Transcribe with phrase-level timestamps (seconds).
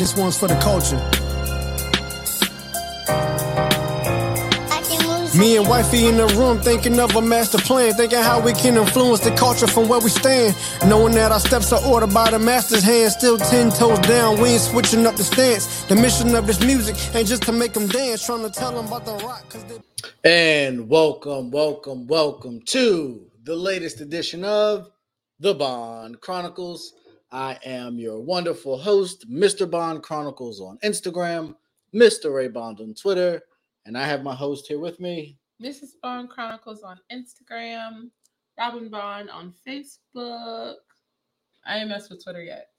[0.00, 0.96] This one's for the culture.
[5.38, 8.78] Me and wifey in the room thinking of a master plan, thinking how we can
[8.78, 10.56] influence the culture from where we stand.
[10.86, 14.48] Knowing that our steps are ordered by the master's hand, still ten toes down, we
[14.50, 15.84] ain't switching up the stance.
[15.84, 18.86] The mission of this music ain't just to make them dance, trying to tell them
[18.86, 19.50] about the rock.
[19.50, 19.80] Cause they-
[20.24, 24.88] And welcome, welcome, welcome to the latest edition of
[25.40, 26.94] the Bond Chronicles.
[27.32, 29.70] I am your wonderful host, Mr.
[29.70, 31.54] Bond Chronicles on Instagram,
[31.94, 32.34] Mr.
[32.34, 33.40] Ray Bond on Twitter,
[33.86, 35.38] and I have my host here with me.
[35.62, 35.90] Mrs.
[36.02, 38.10] Bond Chronicles on Instagram,
[38.58, 40.74] Robin Bond on Facebook.
[41.64, 42.70] I ain't messed with Twitter yet.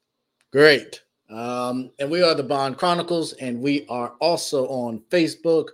[0.52, 1.02] Great.
[1.30, 5.68] Um, and we are the Bond Chronicles, and we are also on Facebook,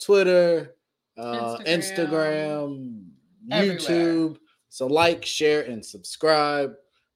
[0.00, 0.74] Twitter,
[1.16, 3.04] uh, Instagram,
[3.48, 3.76] Instagram.
[3.78, 4.38] YouTube.
[4.70, 6.74] So like, share, and subscribe.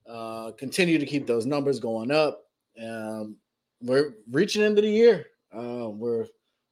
[0.08, 2.44] Uh, continue to keep those numbers going up.
[2.82, 3.36] Um,
[3.82, 5.26] we're reaching into the year.
[5.54, 6.26] Uh, we're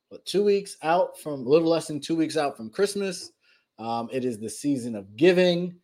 [0.08, 3.32] what, two weeks out from a little less than two weeks out from Christmas.
[3.78, 5.74] Um, it is the season of giving.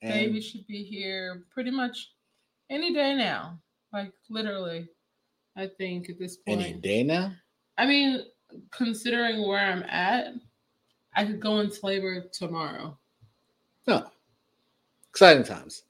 [0.00, 2.12] And Baby should be here pretty much
[2.70, 3.58] any day now.
[3.92, 4.88] Like literally,
[5.56, 6.60] I think at this point.
[6.62, 7.32] any day now.
[7.76, 8.22] I mean,
[8.70, 10.28] considering where I'm at,
[11.14, 12.98] I could go into labor tomorrow.
[13.86, 14.06] No.
[15.10, 15.82] Exciting times.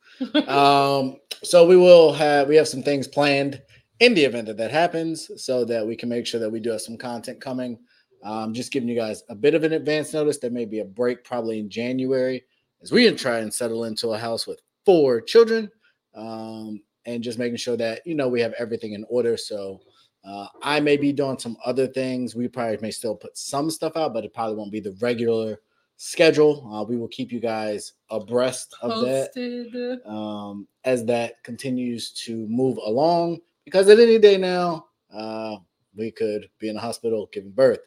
[0.48, 3.60] Um, so we will have we have some things planned
[4.00, 6.70] in the event that that happens, so that we can make sure that we do
[6.70, 7.78] have some content coming.
[8.24, 10.38] Um, just giving you guys a bit of an advance notice.
[10.38, 12.44] There may be a break probably in January
[12.82, 15.70] as we try and settle into a house with four children,
[16.14, 19.36] um, and just making sure that you know we have everything in order.
[19.36, 19.80] So
[20.24, 22.34] uh, I may be doing some other things.
[22.34, 25.60] We probably may still put some stuff out, but it probably won't be the regular
[25.96, 26.68] schedule.
[26.72, 32.76] Uh, we will keep you guys abreast of that um, as that continues to move
[32.78, 33.38] along.
[33.64, 35.56] Because at any day now, uh,
[35.96, 37.80] we could be in the hospital giving birth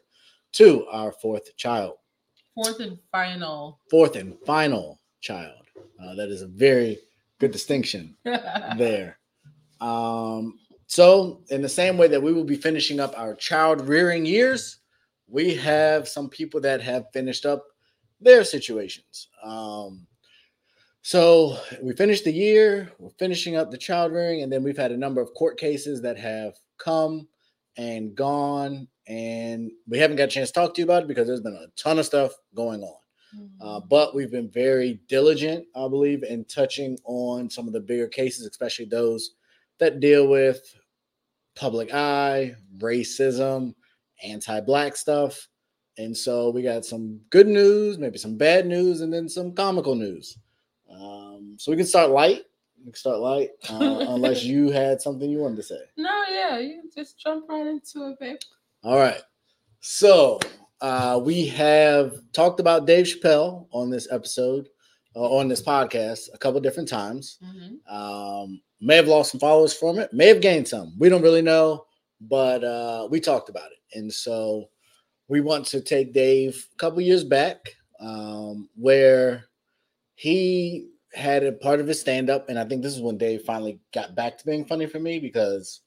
[0.52, 1.96] to our fourth child,
[2.54, 3.80] Fourth and final.
[3.90, 5.62] fourth and final child.
[6.02, 6.98] Uh, that is a very
[7.38, 9.18] good distinction there.
[9.80, 14.24] Um, so, in the same way that we will be finishing up our child rearing
[14.24, 14.78] years,
[15.28, 17.66] we have some people that have finished up
[18.20, 19.28] their situations.
[19.42, 20.06] Um,
[21.02, 24.90] so, we finished the year, we're finishing up the child rearing, and then we've had
[24.90, 27.28] a number of court cases that have come
[27.76, 31.28] and gone, and we haven't got a chance to talk to you about it because
[31.28, 32.96] there's been a ton of stuff going on.
[33.60, 38.08] Uh, but we've been very diligent, I believe, in touching on some of the bigger
[38.08, 39.32] cases, especially those
[39.78, 40.74] that deal with
[41.54, 43.74] public eye, racism,
[44.22, 45.48] anti black stuff.
[45.98, 49.94] And so we got some good news, maybe some bad news, and then some comical
[49.94, 50.36] news.
[50.90, 52.42] Um, so we can start light.
[52.78, 55.78] We can start light, uh, unless you had something you wanted to say.
[55.96, 58.36] no, yeah, you just jump right into it, babe.
[58.84, 59.20] All right.
[59.80, 60.38] So
[60.80, 64.68] uh, we have talked about Dave Chappelle on this episode,
[65.16, 67.38] uh, on this podcast, a couple different times.
[67.42, 67.78] Mhm.
[67.92, 70.94] Um, may have lost some followers from it, may have gained some.
[70.98, 71.86] We don't really know,
[72.20, 73.98] but uh, we talked about it.
[73.98, 74.68] And so
[75.28, 79.44] we want to take Dave a couple years back um, where
[80.14, 82.48] he had a part of his stand up.
[82.48, 85.18] And I think this is when Dave finally got back to being funny for me
[85.18, 85.80] because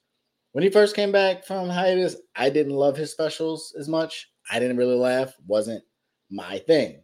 [0.52, 4.30] when he first came back from hiatus, I didn't love his specials as much.
[4.52, 5.84] I didn't really laugh, wasn't
[6.32, 7.02] my thing.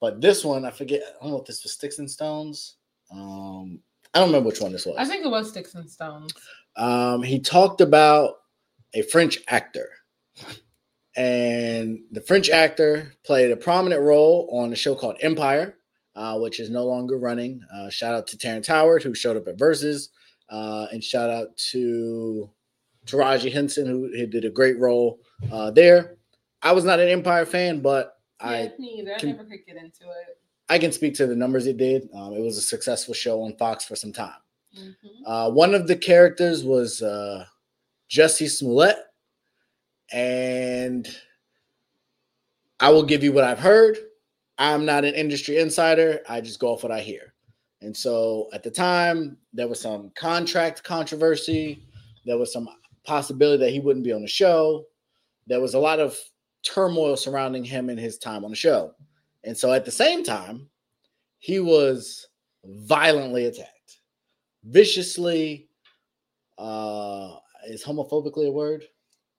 [0.00, 2.76] But this one, I forget, I don't know if this was Sticks and Stones.
[3.10, 3.80] Um,
[4.14, 4.96] I don't remember which one this was.
[4.98, 6.32] I think it was Sticks and Stones.
[6.76, 8.34] Um, he talked about
[8.94, 9.88] a French actor.
[11.16, 15.76] And the French actor played a prominent role on a show called Empire,
[16.14, 17.60] uh, which is no longer running.
[17.74, 20.08] Uh, shout out to Terrence Howard, who showed up at Verzuz.
[20.48, 22.48] Uh, and shout out to
[23.06, 25.20] Taraji Henson, who, who did a great role
[25.50, 26.16] uh, there.
[26.62, 29.14] I was not an Empire fan, but I yeah.
[29.14, 30.38] I can- never could get into it.
[30.70, 32.08] I can speak to the numbers it did.
[32.14, 34.34] Um, it was a successful show on Fox for some time.
[34.78, 34.94] Mhm.
[35.24, 37.46] Uh, one of the characters was uh,
[38.08, 38.96] Jesse Smollett,
[40.12, 41.08] and
[42.80, 43.98] I will give you what I've heard.
[44.58, 46.20] I'm not an industry insider.
[46.28, 47.34] I just go off what I hear.
[47.80, 51.84] And so at the time, there was some contract controversy.
[52.26, 52.68] There was some
[53.04, 54.84] possibility that he wouldn't be on the show.
[55.46, 56.16] There was a lot of
[56.64, 58.94] turmoil surrounding him and his time on the show.
[59.44, 60.68] And so at the same time,
[61.38, 62.26] he was
[62.64, 64.00] violently attacked,
[64.64, 65.68] viciously.
[66.58, 67.36] Uh,
[67.68, 68.84] is homophobically a word?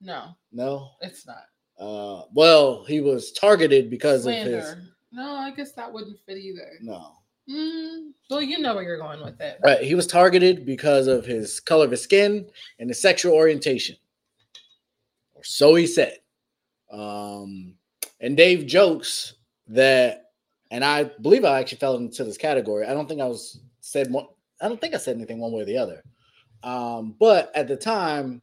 [0.01, 0.91] No, No.
[1.01, 1.43] it's not.
[1.77, 4.75] Uh, well, he was targeted because of his.
[5.11, 6.67] No, I guess that wouldn't fit either.
[6.81, 7.13] No.
[7.49, 9.59] Mm, well, you know where you're going with it.
[9.63, 9.81] Right.
[9.81, 12.47] He was targeted because of his color of his skin
[12.79, 13.95] and his sexual orientation.
[15.33, 16.19] Or so he said.
[16.91, 17.75] Um,
[18.19, 19.33] and Dave jokes
[19.67, 20.31] that,
[20.69, 22.85] and I believe I actually fell into this category.
[22.85, 24.27] I don't think I was said one,
[24.61, 26.03] I don't think I said anything one way or the other.
[26.61, 28.41] Um, but at the time,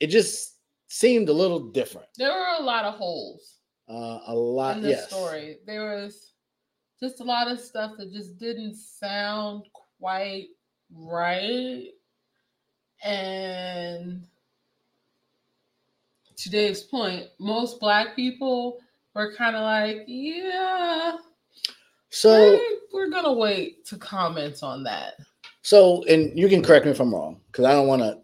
[0.00, 0.54] it just
[0.88, 2.06] seemed a little different.
[2.16, 3.56] There were a lot of holes
[3.88, 5.08] Uh, a lot, in the yes.
[5.08, 5.58] story.
[5.66, 6.32] There was
[7.00, 9.64] just a lot of stuff that just didn't sound
[9.98, 10.48] quite
[10.94, 11.88] right.
[13.04, 14.26] And
[16.36, 18.78] to Dave's point, most black people
[19.14, 21.16] were kind of like, yeah,
[22.10, 22.60] So, we're,
[22.92, 25.14] we're gonna wait to comment on that.
[25.62, 28.18] so, and you can correct me if I'm wrong because I don't want to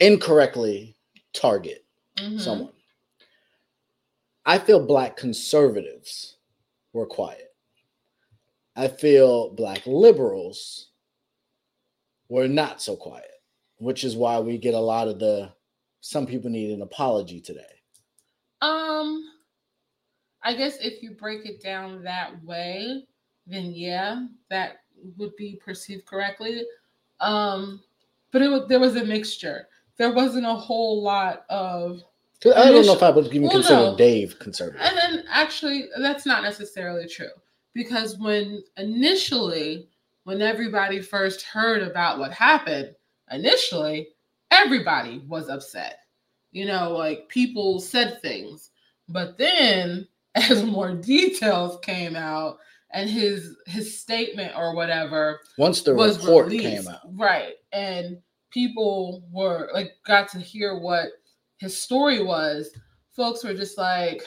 [0.00, 0.96] incorrectly
[1.32, 1.84] target
[2.16, 2.40] Mhm.
[2.40, 2.72] someone.
[4.44, 6.36] I feel black conservatives
[6.92, 7.54] were quiet.
[8.76, 10.90] I feel black liberals
[12.28, 13.42] were not so quiet,
[13.78, 15.52] which is why we get a lot of the
[16.00, 17.82] some people need an apology today.
[18.60, 19.32] Um,
[20.42, 23.06] I guess if you break it down that way,
[23.46, 24.84] then yeah, that
[25.16, 26.64] would be perceived correctly.
[27.20, 27.82] Um,
[28.30, 29.68] but it was there was a mixture.
[29.98, 32.02] There wasn't a whole lot of.
[32.44, 33.96] I don't know if I would even Well, consider no.
[33.96, 34.80] Dave conservative.
[34.82, 37.30] And then actually, that's not necessarily true
[37.72, 39.88] because when initially,
[40.24, 42.94] when everybody first heard about what happened,
[43.30, 44.08] initially,
[44.50, 46.00] everybody was upset.
[46.52, 48.70] You know, like people said things.
[49.08, 52.58] But then, as more details came out
[52.90, 57.54] and his his statement or whatever Once the report released, came out, right?
[57.72, 58.18] And
[58.56, 61.08] people were like got to hear what
[61.58, 62.70] his story was.
[63.14, 64.22] Folks were just like,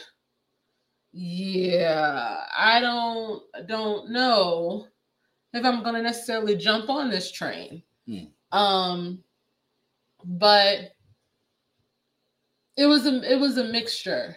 [1.12, 4.86] "Yeah, I don't don't know
[5.52, 8.26] if I'm gonna necessarily jump on this train." Hmm.
[8.52, 9.24] Um,
[10.24, 10.92] but
[12.78, 14.36] it was a it was a mixture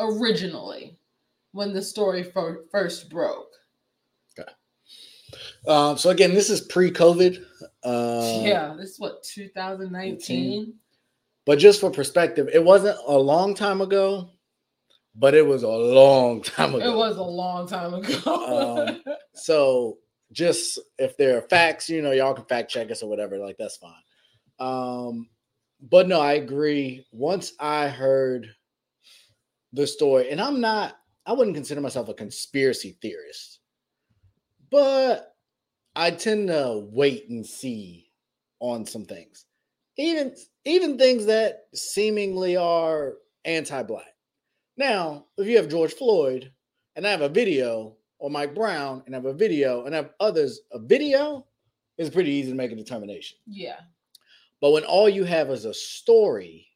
[0.00, 0.98] originally
[1.52, 3.52] when the story fir- first broke.
[5.66, 7.44] Um, so again, this is pre-COVID.
[7.82, 10.74] Uh, yeah, this is what 2019.
[11.44, 14.30] But just for perspective, it wasn't a long time ago,
[15.14, 16.92] but it was a long time ago.
[16.92, 18.96] It was a long time ago.
[19.06, 19.98] Um, So
[20.32, 23.56] just if there are facts, you know, y'all can fact check us or whatever, like
[23.56, 23.92] that's fine.
[24.58, 25.28] Um,
[25.80, 27.06] but no, I agree.
[27.12, 28.48] Once I heard
[29.72, 33.57] the story, and I'm not, I wouldn't consider myself a conspiracy theorist,
[34.70, 35.34] but
[35.96, 38.10] I tend to wait and see
[38.60, 39.44] on some things.
[39.96, 40.34] Even
[40.64, 44.14] even things that seemingly are anti-black.
[44.76, 46.52] Now, if you have George Floyd
[46.96, 49.98] and I have a video, or Mike Brown and I have a video, and I
[49.98, 51.46] have others, a video
[51.96, 53.38] is pretty easy to make a determination.
[53.46, 53.80] yeah.
[54.60, 56.66] But when all you have is a story,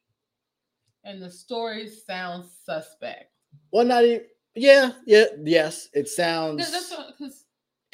[1.03, 3.31] And the story sounds suspect.
[3.71, 4.23] well, not even,
[4.55, 7.02] yeah, yeah, yes, it sounds that's because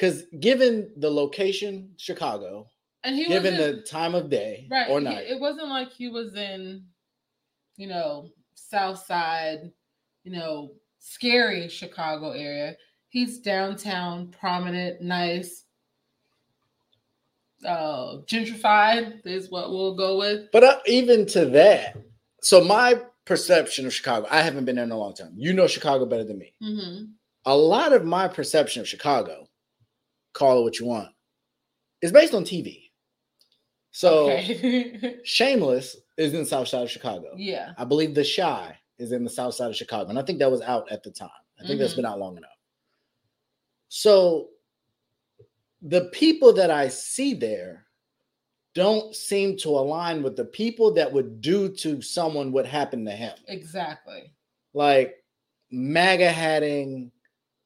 [0.00, 2.66] because given the location, Chicago,
[3.04, 4.88] and he given the time of day right.
[4.88, 6.84] or night, it wasn't like he was in,
[7.76, 9.70] you know, South Side,
[10.24, 12.76] you know, scary Chicago area.
[13.10, 15.64] He's downtown, prominent, nice,
[17.66, 20.50] uh, gentrified is what we'll go with.
[20.50, 21.96] but uh, even to that,
[22.40, 25.34] so my perception of Chicago, I haven't been there in a long time.
[25.36, 26.54] You know Chicago better than me.
[26.62, 27.04] hmm
[27.46, 29.48] a lot of my perception of Chicago,
[30.32, 31.08] call it what you want,
[32.02, 32.90] It's based on TV.
[33.92, 35.16] So okay.
[35.24, 37.32] Shameless is in the south side of Chicago.
[37.36, 37.72] yeah.
[37.76, 40.10] I believe The Chi is in the south side of Chicago.
[40.10, 41.30] And I think that was out at the time.
[41.58, 41.96] I think that's Mhm.
[41.96, 42.50] been out long enough.
[43.88, 44.50] So
[45.82, 47.86] the people that I see there
[48.74, 53.12] don't seem to align with the people that would do to someone what happened to
[53.12, 53.36] him.
[53.48, 54.32] Exactly.
[54.74, 55.24] Like
[55.72, 57.10] MAGA hatting,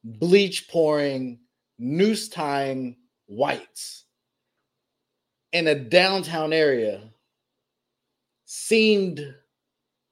[0.03, 1.39] bleach pouring,
[1.77, 2.95] noose tying
[3.27, 4.05] whites
[5.51, 7.01] in a downtown area
[8.45, 9.33] seemed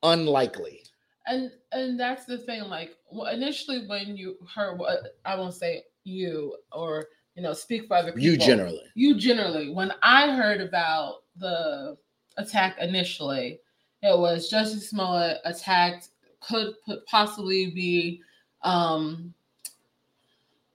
[0.03, 0.81] unlikely.
[1.27, 5.83] and and that's the thing like well, initially when you heard what i won't say
[6.03, 7.05] you or
[7.35, 8.81] you know speak for other people You generally.
[8.95, 11.97] you generally when i heard about the
[12.37, 13.59] attack initially
[14.01, 16.09] it was Jussie Smollett attacked
[16.41, 18.21] could put possibly be
[18.63, 19.33] um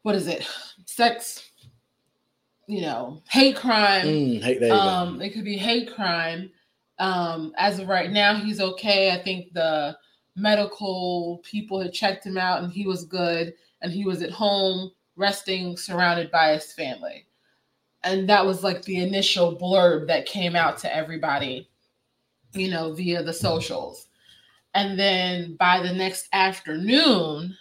[0.02, 0.48] what is it
[0.88, 1.50] sex
[2.66, 5.24] you know hate crime Mm, there um go.
[5.24, 6.50] it could be hate crime
[6.98, 9.96] um as of right now he's okay i think the
[10.34, 14.90] medical people had checked him out and he was good and he was at home
[15.16, 17.26] resting surrounded by his family.
[18.04, 21.68] And that was like the initial blurb that came out to everybody,
[22.52, 24.06] you know, via the socials.
[24.74, 27.56] And then by the next afternoon,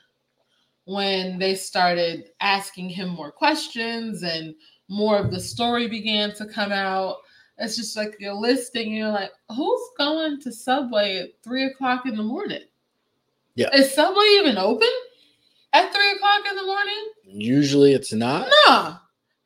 [0.88, 4.56] when they started asking him more questions and
[4.88, 7.17] more of the story began to come out,
[7.58, 12.15] it's just like you're listing, you're like, who's going to Subway at three o'clock in
[12.15, 12.62] the morning?
[13.56, 13.67] Yeah.
[13.75, 14.88] Is Subway even open
[15.74, 17.08] at three o'clock in the morning?
[17.25, 18.50] Usually it's not.
[18.65, 18.98] Nah.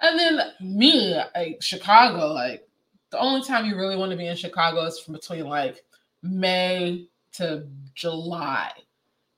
[0.01, 2.67] And then me, like Chicago, like
[3.09, 5.83] the only time you really want to be in Chicago is from between like
[6.21, 8.71] May to July.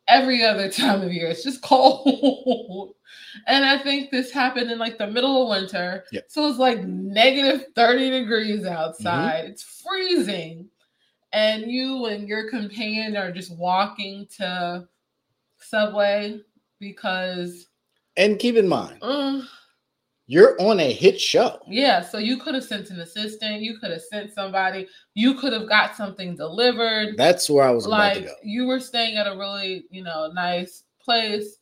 [0.07, 2.95] Every other time of year, it's just cold.
[3.47, 6.03] and I think this happened in like the middle of winter.
[6.11, 6.25] Yep.
[6.27, 9.45] So it's like negative 30 degrees outside.
[9.45, 10.67] It's freezing.
[11.31, 14.87] And you and your companion are just walking to
[15.57, 16.41] Subway
[16.79, 17.67] because
[18.17, 19.41] And keep in mind, uh,
[20.27, 21.59] you're on a hit show.
[21.67, 25.51] yeah, so you could have sent an assistant, you could have sent somebody, you could
[25.53, 27.15] have got something delivered.
[27.17, 28.35] That's where I was about to Like go.
[28.43, 31.57] you were staying at a really, you know, nice place.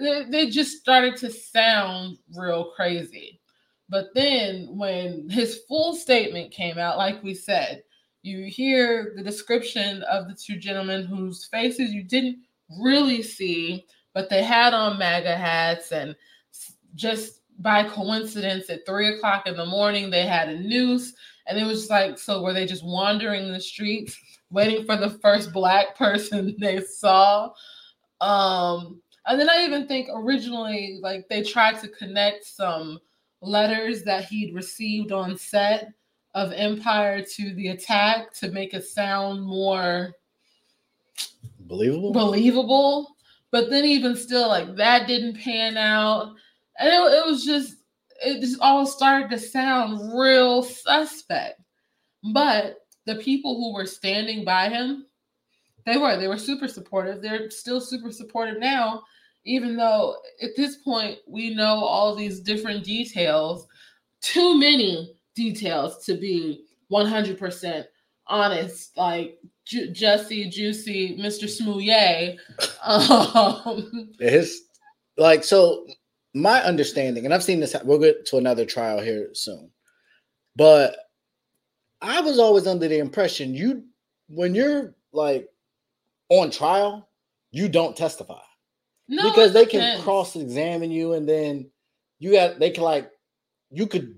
[0.00, 3.40] They, they just started to sound real crazy.
[3.88, 7.82] But then when his full statement came out, like we said,
[8.22, 12.38] you hear the description of the two gentlemen whose faces you didn't
[12.80, 16.14] really see, but they had on MAGA hats and
[16.94, 21.14] just by coincidence at three o'clock in the morning they had a noose
[21.46, 24.16] and it was like so were they just wandering the streets
[24.50, 27.50] waiting for the first black person they saw
[28.20, 32.98] um and then i even think originally like they tried to connect some
[33.40, 35.92] letters that he'd received on set
[36.34, 40.14] of empire to the attack to make it sound more
[41.70, 42.12] Believable?
[42.12, 43.16] believable.
[43.52, 46.34] But then even still, like that didn't pan out.
[46.80, 47.76] And it, it was just,
[48.24, 51.60] it just all started to sound real suspect.
[52.32, 55.06] But the people who were standing by him,
[55.86, 57.22] they were, they were super supportive.
[57.22, 59.02] They're still super supportive now,
[59.44, 63.66] even though at this point we know all these different details,
[64.20, 67.84] too many details to be 100%
[68.26, 68.96] honest.
[68.96, 71.44] Like Jesse, Juicy, Mr.
[71.44, 72.38] Smouye.
[72.82, 74.62] Um, His
[75.18, 75.86] like so
[76.34, 77.74] my understanding, and I've seen this.
[77.84, 79.70] We'll get to another trial here soon,
[80.56, 80.96] but
[82.00, 83.84] I was always under the impression you,
[84.28, 85.48] when you're like
[86.28, 87.08] on trial,
[87.50, 88.40] you don't testify
[89.08, 90.04] no, because they can depends.
[90.04, 91.70] cross examine you, and then
[92.20, 93.10] you got they can like
[93.70, 94.16] you could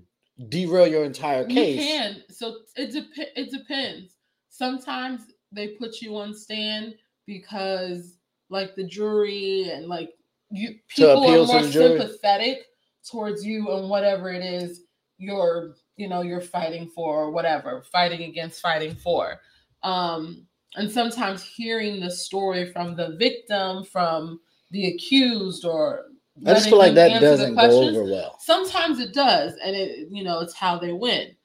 [0.49, 1.79] derail your entire case.
[1.79, 2.23] You can.
[2.29, 4.15] So it dep- it depends.
[4.49, 8.17] Sometimes they put you on stand because
[8.49, 10.11] like the jury and like
[10.53, 12.67] you people are more sympathetic
[13.09, 14.83] towards you and whatever it is
[15.17, 19.39] you're you know you're fighting for or whatever fighting against fighting for.
[19.81, 20.45] Um
[20.75, 24.39] and sometimes hearing the story from the victim from
[24.71, 26.05] the accused or
[26.45, 28.37] I just feel like that doesn't go over well.
[28.39, 31.35] sometimes it does and it you know it's how they win.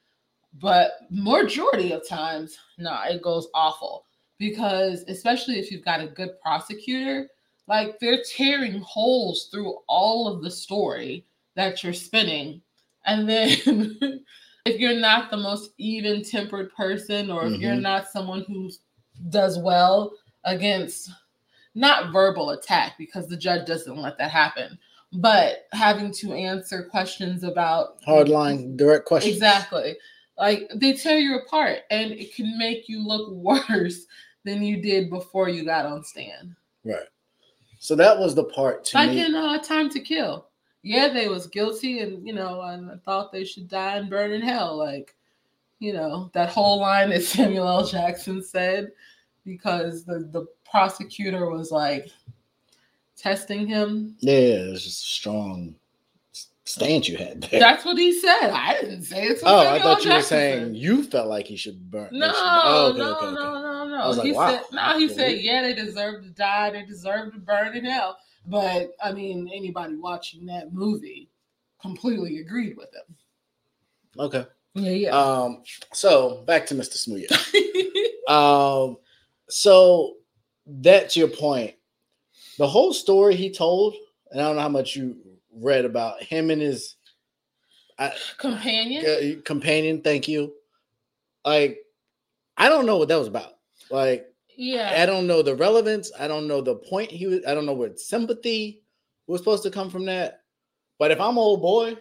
[0.61, 4.05] But majority of times no it goes awful
[4.37, 7.27] because especially if you've got a good prosecutor
[7.69, 12.61] like they're tearing holes through all of the story that you're spinning
[13.05, 13.49] and then
[14.65, 17.81] if you're not the most even tempered person or if you're Mhm.
[17.83, 18.69] not someone who
[19.29, 20.11] does well
[20.45, 21.11] against
[21.75, 24.77] not verbal attack because the judge doesn't let that happen
[25.13, 29.35] but having to answer questions about Hardline, direct questions.
[29.35, 29.95] exactly
[30.37, 33.29] like they tear you apart and it can make you look
[33.69, 34.05] worse
[34.45, 37.07] than you did before you got on stand Right.
[37.79, 39.25] So that was the part to like me.
[39.25, 40.47] in uh, time to kill.
[40.83, 44.31] Yeah they was guilty and you know and I thought they should die and burn
[44.31, 45.15] in hell like
[45.79, 47.85] you know that whole line that samuel l.
[47.85, 48.91] Jackson said
[49.45, 52.09] because the the prosecutor was like
[53.17, 54.15] testing him.
[54.19, 55.75] Yeah, it was just strong
[56.69, 57.59] stance you had there.
[57.59, 60.75] that's what he said i didn't say it oh, I Samuel thought you were saying
[60.75, 62.09] you felt like he should burn.
[62.11, 63.35] No, should- oh, okay, no, okay, okay.
[63.35, 63.95] no, no, no.
[63.95, 64.49] I was like, he wow.
[64.49, 66.69] said, no, he said, yeah, they deserve to die.
[66.69, 68.17] They deserve to burn in hell.
[68.45, 71.29] But I mean, anybody watching that movie
[71.81, 73.15] completely agreed with him.
[74.17, 74.45] Okay.
[74.75, 75.09] Yeah, yeah.
[75.09, 75.63] Um.
[75.93, 76.97] So back to Mr.
[76.97, 77.35] Smoothie.
[78.29, 78.97] Um,
[79.49, 80.17] so
[80.67, 81.73] that's your point.
[82.59, 83.95] The whole story he told,
[84.29, 85.17] and I don't know how much you
[85.61, 86.95] read about him and his
[87.97, 89.05] I, Companion.
[89.05, 90.01] uh, companion.
[90.01, 90.53] Thank you.
[91.45, 91.79] Like,
[92.57, 93.53] I don't know what that was about.
[93.91, 96.11] Like, yeah, I don't know the relevance.
[96.17, 97.11] I don't know the point.
[97.11, 97.39] He was.
[97.47, 98.83] I don't know what sympathy
[99.27, 100.41] was supposed to come from that.
[100.97, 101.97] But if I'm old boy,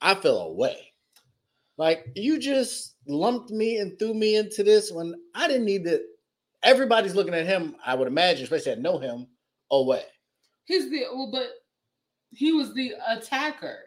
[0.00, 0.92] I feel away.
[1.78, 6.00] Like you just lumped me and threw me into this when I didn't need to.
[6.62, 9.26] Everybody's looking at him, I would imagine, especially I know him,
[9.70, 10.02] away.
[10.64, 11.48] He's the well, but
[12.36, 13.78] he was the attacker.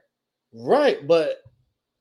[0.54, 1.44] Right, but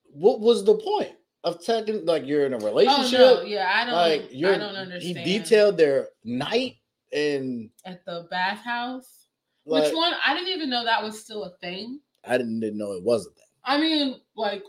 [0.04, 1.12] what was the point
[1.44, 3.20] of taking like you're in a relationship?
[3.20, 3.94] Oh no, yeah, I don't.
[3.94, 5.18] like you're I don't understand.
[5.18, 6.76] he detailed their night
[7.12, 9.26] and at the bathhouse.
[9.66, 10.14] like Which one?
[10.24, 12.00] I didn't even know that was still a thing.
[12.24, 13.44] I didn't, didn't know it was a thing.
[13.64, 14.62] I mean, like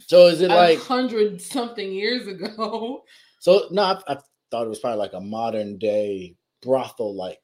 [0.00, 3.04] So is it like hundred something years ago.
[3.40, 4.16] so no, I, I
[4.50, 7.38] thought it was probably like a modern day brothel like.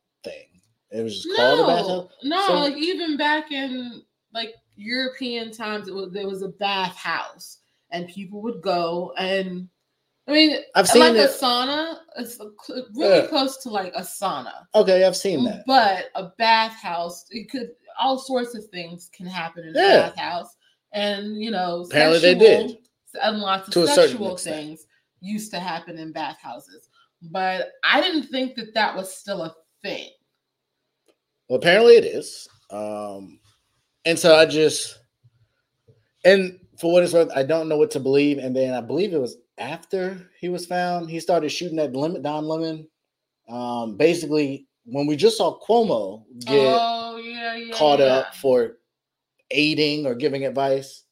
[0.90, 5.88] It was just called a No, no, So- like even back in like European times,
[5.88, 7.59] it was there was a bathhouse,
[7.90, 9.68] and people would go and.
[10.28, 11.99] I mean, I've seen like a sauna.
[12.16, 12.38] It's
[12.94, 13.26] really Yeah.
[13.26, 14.66] close to like a sauna.
[14.76, 15.64] Okay, I've seen that.
[15.66, 20.54] But a bathhouse, it could all sorts of things can happen in a bathhouse,
[20.92, 22.78] and you know, Apparently they did.
[23.23, 24.87] and lots of To sexual things
[25.20, 26.88] used to happen in bathhouses.
[27.23, 30.11] But I didn't think that that was still a thing.
[31.50, 32.49] Well, apparently it is.
[32.71, 33.40] Um,
[34.04, 35.00] and so I just,
[36.25, 38.38] and for what it's worth, I don't know what to believe.
[38.38, 42.23] And then I believe it was after he was found, he started shooting at Lemon,
[42.23, 42.87] Don Lemon.
[43.49, 47.75] Um, basically, when we just saw Cuomo get oh yeah, yeah.
[47.75, 48.04] caught yeah.
[48.04, 48.76] up for
[49.50, 51.02] aiding or giving advice,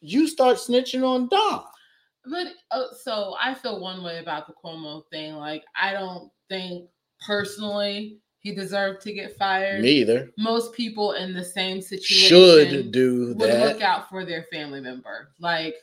[0.00, 1.64] you start snitching on Don.
[2.30, 5.34] But uh, so I feel one way about the Cuomo thing.
[5.34, 6.88] Like I don't think
[7.26, 9.82] personally he deserved to get fired.
[9.82, 10.30] Me either.
[10.38, 15.32] Most people in the same situation Should do would look out for their family member.
[15.40, 15.74] Like,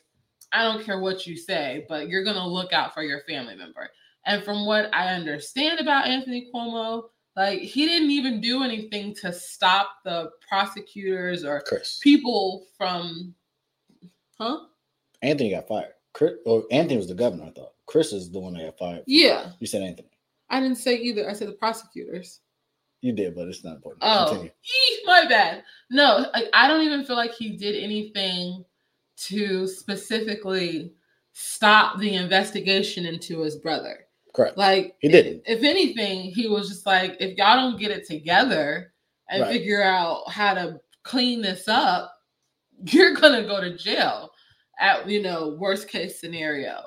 [0.51, 3.89] I don't care what you say, but you're gonna look out for your family member.
[4.25, 9.33] And from what I understand about Anthony Cuomo, like he didn't even do anything to
[9.33, 11.99] stop the prosecutors or Chris.
[12.01, 13.35] people from
[14.39, 14.59] huh?
[15.21, 15.93] Anthony got fired.
[16.13, 17.73] Chris, or Anthony was the governor, I thought.
[17.87, 19.03] Chris is the one that got fired.
[19.05, 19.51] Yeah.
[19.59, 20.09] You said Anthony.
[20.49, 21.29] I didn't say either.
[21.29, 22.39] I said the prosecutors.
[23.05, 24.01] You did, but it's not important.
[24.03, 24.51] Oh, Continue.
[25.05, 25.63] my bad.
[25.91, 28.65] No, like, I don't even feel like he did anything
[29.17, 30.91] to specifically
[31.33, 34.07] stop the investigation into his brother.
[34.33, 34.57] Correct.
[34.57, 35.43] Like He didn't.
[35.45, 38.91] If anything, he was just like, if y'all don't get it together
[39.29, 39.51] and Right.
[39.51, 42.11] figure out how to clean this up,
[42.91, 44.31] you're gonna go to jail.
[44.79, 46.85] At you know, worst case scenario.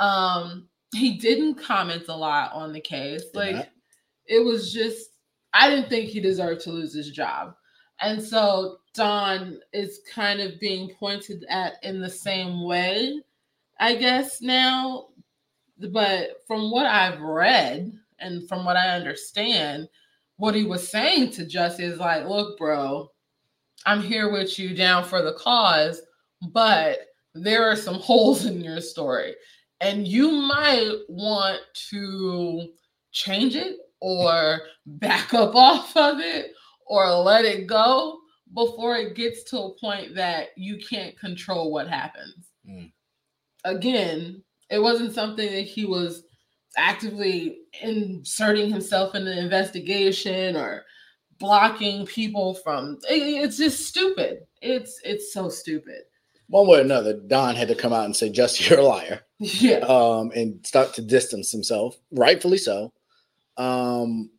[0.00, 3.22] Um, he didn't comment a lot on the case.
[3.24, 3.68] Did Like not.
[4.26, 5.10] it was just
[5.58, 7.54] I didn't think he deserved to lose his job.
[8.00, 13.20] And so Don is kind of being pointed at in the same way,
[13.80, 15.08] I guess now.
[15.92, 19.88] But from what I've read and from what I understand,
[20.36, 23.10] what he was saying to Jussie is like, look, bro,
[23.86, 26.02] I'm here with you down for the cause,
[26.50, 26.98] but
[27.34, 29.34] there are some holes in your story.
[29.80, 32.68] And you might want to
[33.12, 36.52] change it or back up off of it
[36.86, 38.18] or let it go
[38.54, 42.48] before it gets to a point that you can't control what happens.
[42.68, 42.92] Mm.
[43.64, 46.22] Again, it wasn't something that he was
[46.76, 50.84] actively inserting himself in the investigation or
[51.38, 56.02] blocking people from it- it's just stupid it's it's so stupid
[56.48, 59.20] One way or another, Don had to come out and say, "Just you're a liar,"
[59.38, 62.92] yeah um, and start to distance himself, rightfully so.
[63.56, 64.30] Um,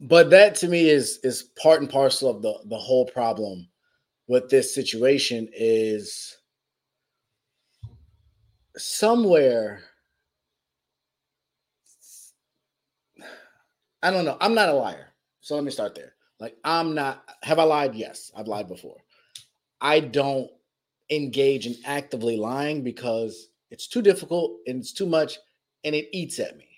[0.00, 3.68] but that to me is is part and parcel of the the whole problem
[4.26, 6.36] with this situation is
[8.76, 9.82] somewhere
[14.04, 14.36] I don't know.
[14.40, 15.12] I'm not a liar.
[15.40, 16.14] So let me start there.
[16.40, 17.94] Like I'm not have I lied?
[17.94, 18.98] Yes, I've lied before.
[19.80, 20.50] I don't
[21.10, 25.38] engage in actively lying because it's too difficult and it's too much
[25.84, 26.71] and it eats at me.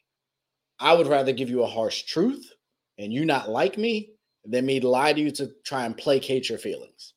[0.78, 2.52] I would rather give you a harsh truth
[2.98, 4.10] and you not like me
[4.44, 7.14] than me lie to you to try and placate your feelings.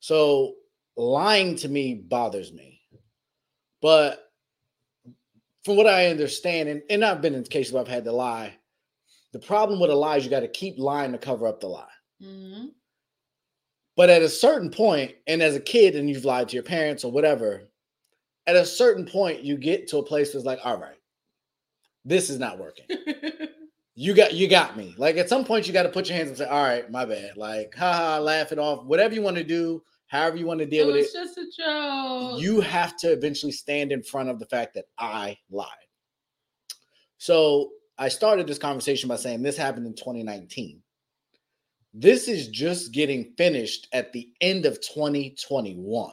[0.00, 0.54] So
[0.96, 2.80] lying to me bothers me.
[3.80, 4.30] But
[5.64, 8.54] from what I understand, and, and I've been in cases where I've had to lie,
[9.32, 11.68] the problem with a lie is you got to keep lying to cover up the
[11.68, 11.86] lie.
[12.22, 12.70] Mhm.
[13.96, 17.04] But at a certain point, and as a kid, and you've lied to your parents
[17.04, 17.68] or whatever,
[18.46, 20.99] at a certain point, you get to a place that's like, all right,
[22.04, 22.86] this is not working.
[23.96, 24.94] You got you got me.
[24.96, 26.90] Like at some point, you got to put your hands up and say, all right,
[26.90, 27.36] my bad.
[27.36, 28.82] Like, haha, laugh it off.
[28.84, 31.00] Whatever you want to do, however you want to it deal with it.
[31.00, 34.86] was just a joke you have to eventually stand in front of the fact that
[34.98, 35.66] I lied.
[37.18, 40.80] So I started this conversation by saying this happened in 2019.
[41.92, 46.12] This is just getting finished at the end of 2021.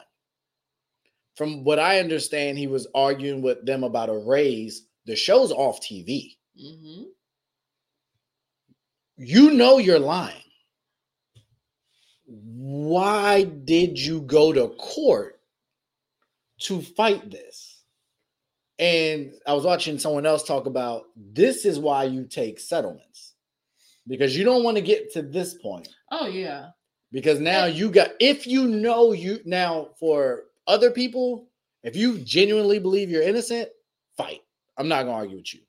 [1.36, 4.87] From what I understand, he was arguing with them about a raise.
[5.07, 6.35] The show's off TV.
[6.61, 7.03] Mm-hmm.
[9.17, 10.35] You know you're lying.
[12.25, 15.39] Why did you go to court
[16.59, 17.83] to fight this?
[18.79, 23.33] And I was watching someone else talk about this is why you take settlements
[24.07, 25.87] because you don't want to get to this point.
[26.11, 26.69] Oh yeah.
[27.11, 31.47] Because now you got if you know you now for other people,
[31.81, 33.69] if you genuinely believe you're innocent,
[34.17, 34.41] fight.
[34.77, 35.61] I'm not gonna argue with you.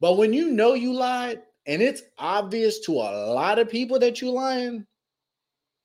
[0.00, 4.20] But when you know you lied and it's obvious to a lot of people that
[4.20, 4.86] you're lying,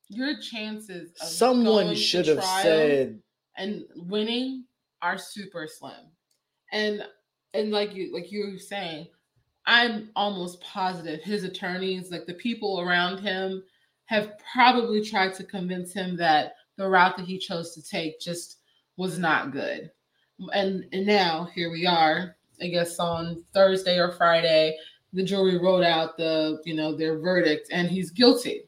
[0.08, 3.20] Your chances of someone should have said,
[3.56, 4.64] and winning
[5.02, 6.12] are super slim.
[6.72, 7.04] And
[7.54, 9.08] and like you like you were saying,
[9.66, 13.62] I'm almost positive his attorneys, like the people around him,
[14.06, 18.58] have probably tried to convince him that the route that he chose to take just
[18.96, 19.90] was not good.
[20.52, 24.76] And and now here we are, I guess on Thursday or Friday,
[25.12, 28.62] the jury wrote out the, you know, their verdict and he's guilty.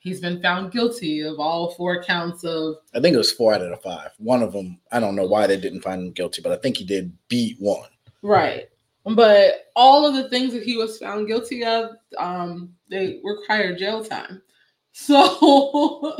[0.00, 3.62] He's been found guilty of all four counts of I think it was four out
[3.62, 4.10] of the five.
[4.18, 6.76] One of them, I don't know why they didn't find him guilty, but I think
[6.76, 7.90] he did beat one.
[8.22, 8.68] Right.
[9.04, 14.04] But all of the things that he was found guilty of, um, they require jail
[14.04, 14.42] time.
[14.92, 16.16] So,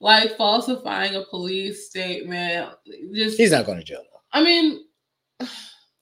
[0.00, 2.70] like falsifying a police statement,
[3.12, 4.20] just He's not going to jail though.
[4.30, 4.84] I mean,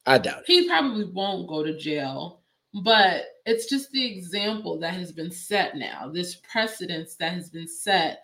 [0.06, 0.44] I doubt it.
[0.46, 2.40] he probably won't go to jail,
[2.82, 7.68] but it's just the example that has been set now, this precedence that has been
[7.68, 8.22] set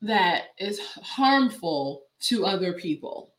[0.00, 3.32] that is harmful to other people.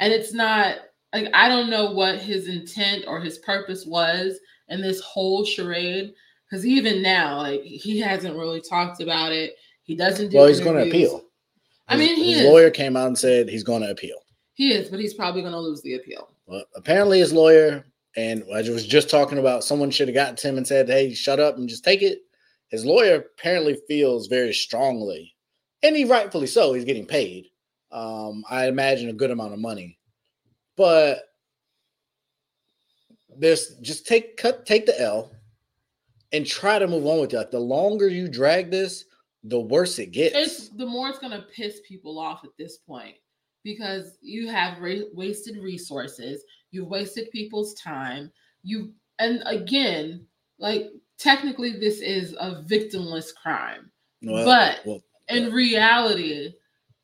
[0.00, 0.76] And it's not
[1.14, 6.12] like I don't know what his intent or his purpose was in this whole charade.
[6.48, 9.56] Because even now, like he hasn't really talked about it.
[9.82, 11.24] He doesn't do Well, he's going to appeal.
[11.88, 12.48] I mean, His- he his is.
[12.48, 14.18] lawyer came out and said he's going to appeal.
[14.54, 16.30] He is, but he's probably going to lose the appeal.
[16.46, 17.84] Well, apparently his lawyer,
[18.16, 21.12] and I was just talking about someone should have gotten to him and said, Hey,
[21.12, 22.20] shut up and just take it.
[22.68, 25.34] His lawyer apparently feels very strongly,
[25.82, 27.46] and he rightfully so, he's getting paid.
[27.92, 29.98] Um, I imagine a good amount of money.
[30.76, 31.22] But
[33.38, 35.30] there's just take cut take the L
[36.32, 37.36] and try to move on with it.
[37.36, 39.04] Like the longer you drag this,
[39.44, 40.34] the worse it gets.
[40.34, 43.16] it's the more it's to piss people off at this point
[43.66, 48.30] because you have ra- wasted resources you've wasted people's time
[48.62, 50.24] you and again
[50.60, 50.86] like
[51.18, 53.90] technically this is a victimless crime
[54.22, 56.54] Well, but well, in reality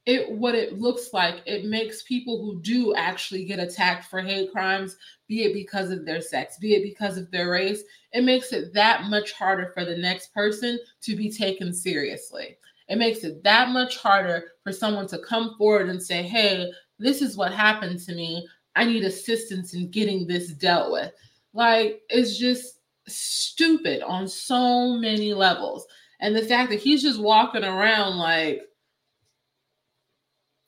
[0.07, 4.53] it what it looks like it makes people who do actually get attacked for hate
[4.53, 4.97] crimes
[5.27, 8.73] be it because of their sex be it because of their race it makes it
[8.73, 12.57] that much harder for the next person to be taken seriously
[12.93, 17.23] it makes it that much harder for someone to come forward and say hey this
[17.23, 21.11] is what happened to me i need assistance in getting this dealt with
[21.55, 25.87] like it's just stupid on so many levels
[26.21, 28.61] and the fact that he's just walking around like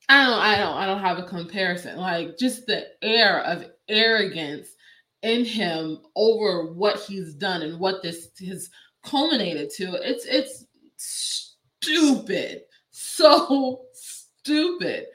[0.09, 1.97] I don't I don't I don't have a comparison.
[1.97, 4.69] Like just the air of arrogance
[5.23, 8.69] in him over what he's done and what this has
[9.03, 9.95] culminated to.
[10.03, 10.67] It's it's
[11.85, 12.63] stupid.
[12.91, 15.07] So stupid.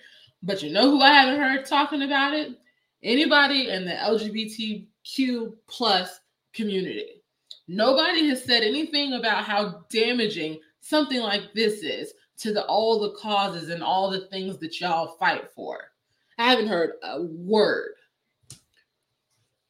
[0.41, 2.57] But you know who I haven't heard talking about it?
[3.03, 6.19] Anybody in the LGBTQ plus
[6.53, 7.21] community.
[7.67, 13.11] Nobody has said anything about how damaging something like this is to the all the
[13.11, 15.91] causes and all the things that y'all fight for.
[16.37, 17.91] I haven't heard a word.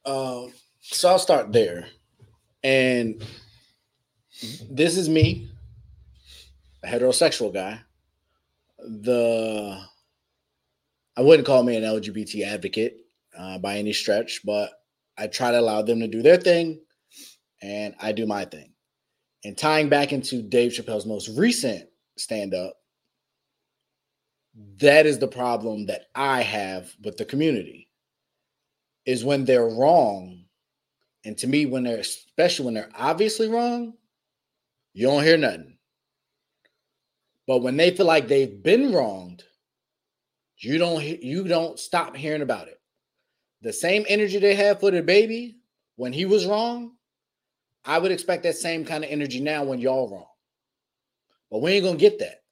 [0.06, 1.88] Um, so I'll start there.
[2.64, 3.24] And
[4.70, 5.50] this is me,
[6.84, 7.80] a heterosexual guy.
[8.78, 9.82] The
[11.18, 12.98] I wouldn't call me an LGBT advocate
[13.38, 14.72] uh, by any stretch, but
[15.18, 16.80] I try to allow them to do their thing,
[17.62, 18.74] and I do my thing.
[19.44, 22.76] And tying back into Dave Chappelle's most recent stand up,
[24.78, 27.90] that is the problem that I have with the community
[29.06, 30.46] is when they're wrong.
[31.26, 33.94] And to me, when they're especially when they're obviously wrong,
[34.94, 35.79] you don't hear nothing.
[37.50, 39.44] But when they feel like they've been wronged,
[40.60, 42.80] you don't you don't stop hearing about it.
[43.64, 45.58] The same energy they had for the baby
[45.96, 46.92] when he was wrong,
[47.84, 50.28] I would expect that same kind of energy now when y'all wrong.
[51.50, 52.44] But we ain't gonna get that.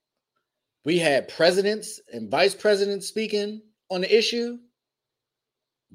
[0.83, 4.57] We had presidents and vice presidents speaking on the issue.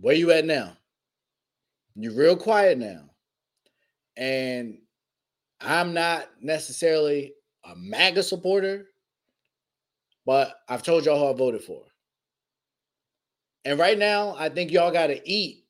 [0.01, 0.77] Where you at now?
[1.97, 3.11] You're real quiet now.
[4.17, 4.79] And
[5.61, 7.35] I'm not necessarily
[7.65, 8.91] a MAGA supporter,
[10.27, 11.83] but I've told y'all who I voted for.
[13.65, 15.65] And right now, I think y'all got to eat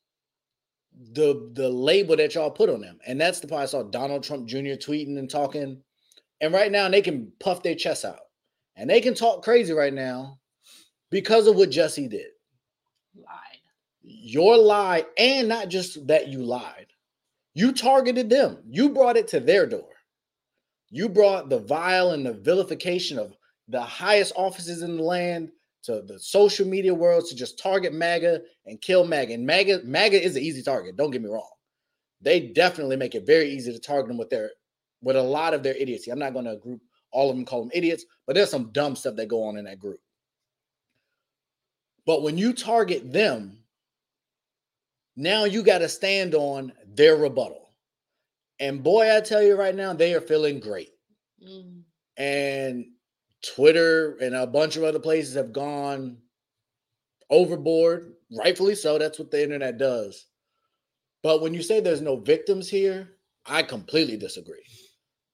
[1.12, 2.98] the the label that y'all put on them.
[3.06, 4.76] And that's the part I saw Donald Trump Jr.
[4.78, 5.82] tweeting and talking.
[6.40, 8.20] And right now, they can puff their chests out
[8.76, 10.38] and they can talk crazy right now
[11.10, 12.26] because of what Jesse did.
[13.14, 13.26] Lied.
[14.02, 16.86] Your lie, and not just that you lied,
[17.54, 18.58] you targeted them.
[18.68, 19.88] You brought it to their door.
[20.90, 23.36] You brought the vile and the vilification of
[23.72, 25.50] the highest offices in the land
[25.82, 29.34] to the social media world to just target MAGA and kill MAGA.
[29.34, 30.96] And MAGA, MAGA is an easy target.
[30.96, 31.50] Don't get me wrong.
[32.20, 34.50] They definitely make it very easy to target them with their
[35.02, 36.12] with a lot of their idiocy.
[36.12, 36.80] I'm not going to group
[37.10, 39.64] all of them, call them idiots, but there's some dumb stuff that go on in
[39.64, 39.98] that group.
[42.06, 43.58] But when you target them,
[45.16, 47.70] now you got to stand on their rebuttal.
[48.60, 50.90] And boy, I tell you right now, they are feeling great.
[51.44, 51.82] Mm.
[52.16, 52.86] And
[53.42, 56.18] Twitter and a bunch of other places have gone
[57.30, 58.98] overboard, rightfully so.
[58.98, 60.26] That's what the internet does.
[61.22, 64.64] But when you say there's no victims here, I completely disagree.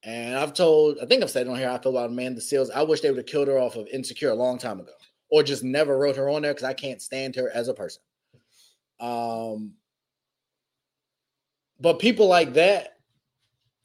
[0.04, 2.70] And I've told, I think I've said on here, I feel about Amanda Seales.
[2.70, 4.92] I wish they would have killed her off of Insecure a long time ago,
[5.30, 8.02] or just never wrote her on there because I can't stand her as a person.
[9.00, 9.74] Um,
[11.80, 12.96] but people like that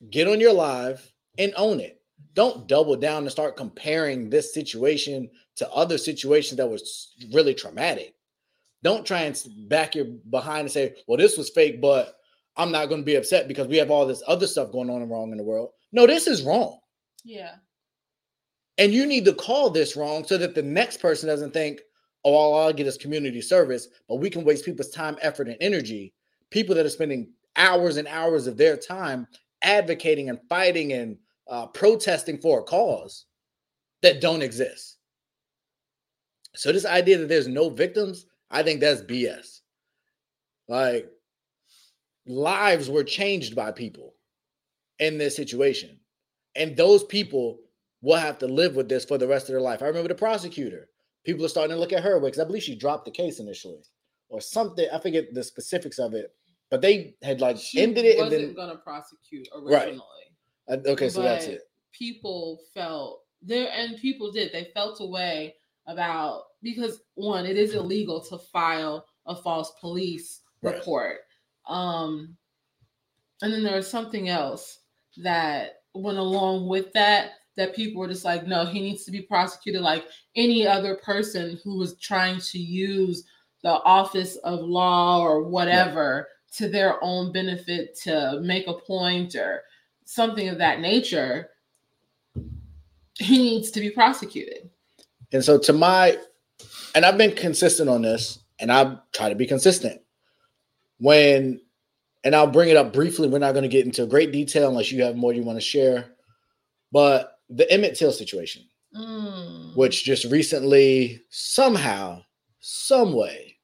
[0.10, 2.00] get on your live and own it.
[2.34, 8.16] Don't double down and start comparing this situation to other situations that was really traumatic.
[8.82, 12.16] Don't try and back your behind and say, well, this was fake, but
[12.58, 15.02] I'm not going to be upset because we have all this other stuff going on
[15.02, 15.70] and wrong in the world.
[15.92, 16.80] No, this is wrong.
[17.24, 17.56] Yeah.
[18.78, 21.82] And you need to call this wrong so that the next person doesn't think,
[22.26, 25.58] oh, all I'll get is community service, but we can waste people's time, effort, and
[25.62, 26.14] energy.
[26.50, 29.28] People that are spending hours and hours of their time
[29.62, 33.26] advocating and fighting and uh, protesting for a cause
[34.02, 34.98] that don't exist.
[36.56, 39.62] So this idea that there's no victims, I think that's BS.
[40.68, 41.10] Like
[42.26, 44.14] lives were changed by people
[45.00, 46.00] in this situation.
[46.56, 47.60] And those people
[48.02, 49.82] will have to live with this for the rest of their life.
[49.82, 50.90] I remember the prosecutor.
[51.26, 53.80] People are starting to look at her because I believe she dropped the case initially
[54.30, 54.88] or something.
[54.94, 56.34] I forget the specifics of it,
[56.70, 59.96] but they had like she ended it wasn't and then going to prosecute originally.
[59.96, 60.00] Right.
[60.68, 61.62] Uh, okay, so but that's it.
[61.92, 64.52] People felt there, and people did.
[64.52, 65.56] They felt a way
[65.88, 70.76] about because one, it is illegal to file a false police Right.
[70.76, 71.18] report.
[71.68, 72.38] Um,
[73.42, 74.80] and then there was something else
[75.18, 79.22] that went along with that that people were just like, no, he needs to be
[79.22, 83.26] prosecuted like any other person who was trying to use
[83.62, 89.62] the office of law or whatever to their own benefit to make a point or
[90.06, 91.50] something of that nature.
[93.20, 94.70] He needs to be prosecuted.
[95.32, 96.18] And so to my
[96.96, 100.02] and I've been consistent on this and I try to be consistent.
[101.00, 101.60] When
[102.24, 103.28] and I'll bring it up briefly.
[103.28, 105.62] We're not going to get into great detail unless you have more you want to
[105.66, 106.06] share.
[106.92, 108.64] But the Emmett Till situation,
[108.96, 109.76] Mm.
[109.76, 112.24] which just recently, somehow,
[112.60, 113.58] some way,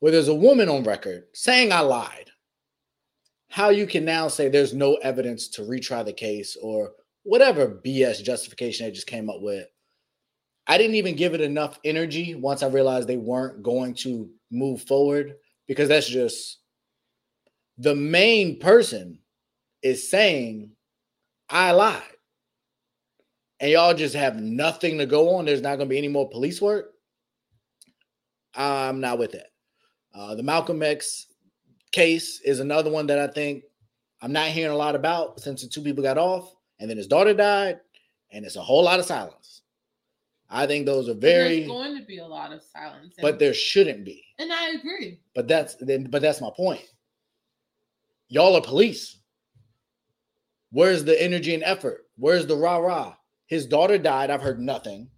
[0.00, 2.27] where there's a woman on record saying I lied.
[3.50, 8.22] How you can now say there's no evidence to retry the case or whatever BS
[8.22, 9.66] justification they just came up with.
[10.66, 14.82] I didn't even give it enough energy once I realized they weren't going to move
[14.82, 16.58] forward because that's just
[17.78, 19.18] the main person
[19.82, 20.72] is saying
[21.48, 22.02] I lied.
[23.60, 25.44] And y'all just have nothing to go on.
[25.44, 26.90] There's not going to be any more police work.
[28.54, 29.46] I'm not with it.
[30.14, 31.27] Uh, the Malcolm X
[31.92, 33.64] case is another one that I think
[34.20, 37.06] I'm not hearing a lot about since the two people got off and then his
[37.06, 37.80] daughter died,
[38.30, 39.62] and it's a whole lot of silence.
[40.50, 43.14] I think those are very, There's going to be a lot of silence.
[43.20, 44.24] but there shouldn't be.
[44.38, 45.20] and I agree.
[45.34, 46.82] But that's then, but that's my point.
[48.28, 49.18] Y'all are police.
[50.70, 52.06] Where's the energy and effort?
[52.16, 53.14] Where's the rah rah?
[53.46, 54.30] His daughter died.
[54.30, 55.08] I've heard nothing.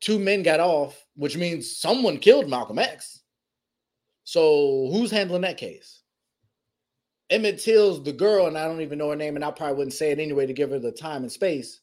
[0.00, 3.22] Two men got off, which means someone killed Malcolm X.
[4.26, 6.02] So who's handling that case?
[7.30, 9.94] Emmett Till's the girl, and I don't even know her name, and I probably wouldn't
[9.94, 11.80] say it anyway to give her the time and space.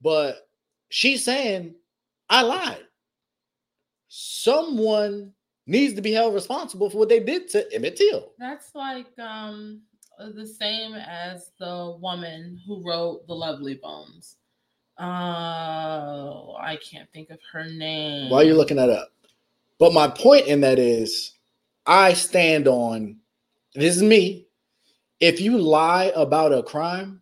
[0.00, 0.48] But
[0.88, 1.74] she's saying,
[2.28, 2.86] I lied.
[4.06, 5.32] Someone
[5.66, 8.32] needs to be held responsible for what they did to Emmett Till.
[8.38, 9.82] That's like um
[10.16, 14.36] the same as the woman who wrote The Lovely Bones.
[14.96, 18.30] Uh, I can't think of her name.
[18.30, 19.08] While you're looking that up.
[19.80, 21.32] But my point in that is,
[21.86, 23.16] I stand on
[23.74, 24.46] this is me.
[25.20, 27.20] If you lie about a crime,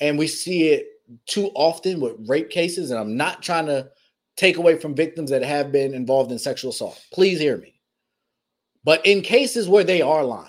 [0.00, 0.86] and we see it
[1.26, 2.90] too often with rape cases.
[2.90, 3.90] And I'm not trying to
[4.36, 7.00] take away from victims that have been involved in sexual assault.
[7.12, 7.74] Please hear me.
[8.82, 10.48] But in cases where they are lying,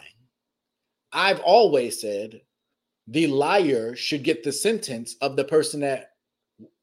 [1.12, 2.42] I've always said
[3.08, 6.12] the liar should get the sentence of the person that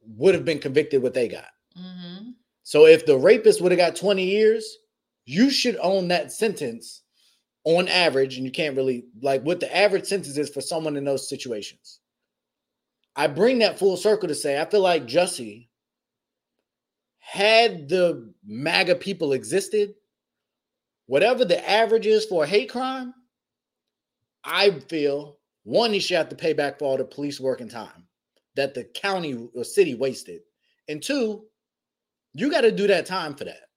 [0.03, 1.49] would have been convicted what they got.
[1.79, 2.31] Mm-hmm.
[2.65, 4.77] So if the rapist would have got 20 years,
[5.29, 7.03] you should own that sentence
[7.65, 8.37] on average.
[8.37, 12.01] And you can't really like what the average sentence is for someone in those situations.
[13.15, 15.69] I bring that full circle to say I feel like Jussie,
[17.19, 19.93] had the MAGA people existed,
[21.07, 23.13] whatever the average is for a hate crime,
[24.45, 27.71] I feel one, he should have to pay back for all the police work and
[27.71, 28.07] time
[28.57, 30.41] that the county or city wasted.
[30.89, 31.45] And two,
[32.33, 33.68] you got to do that time for that.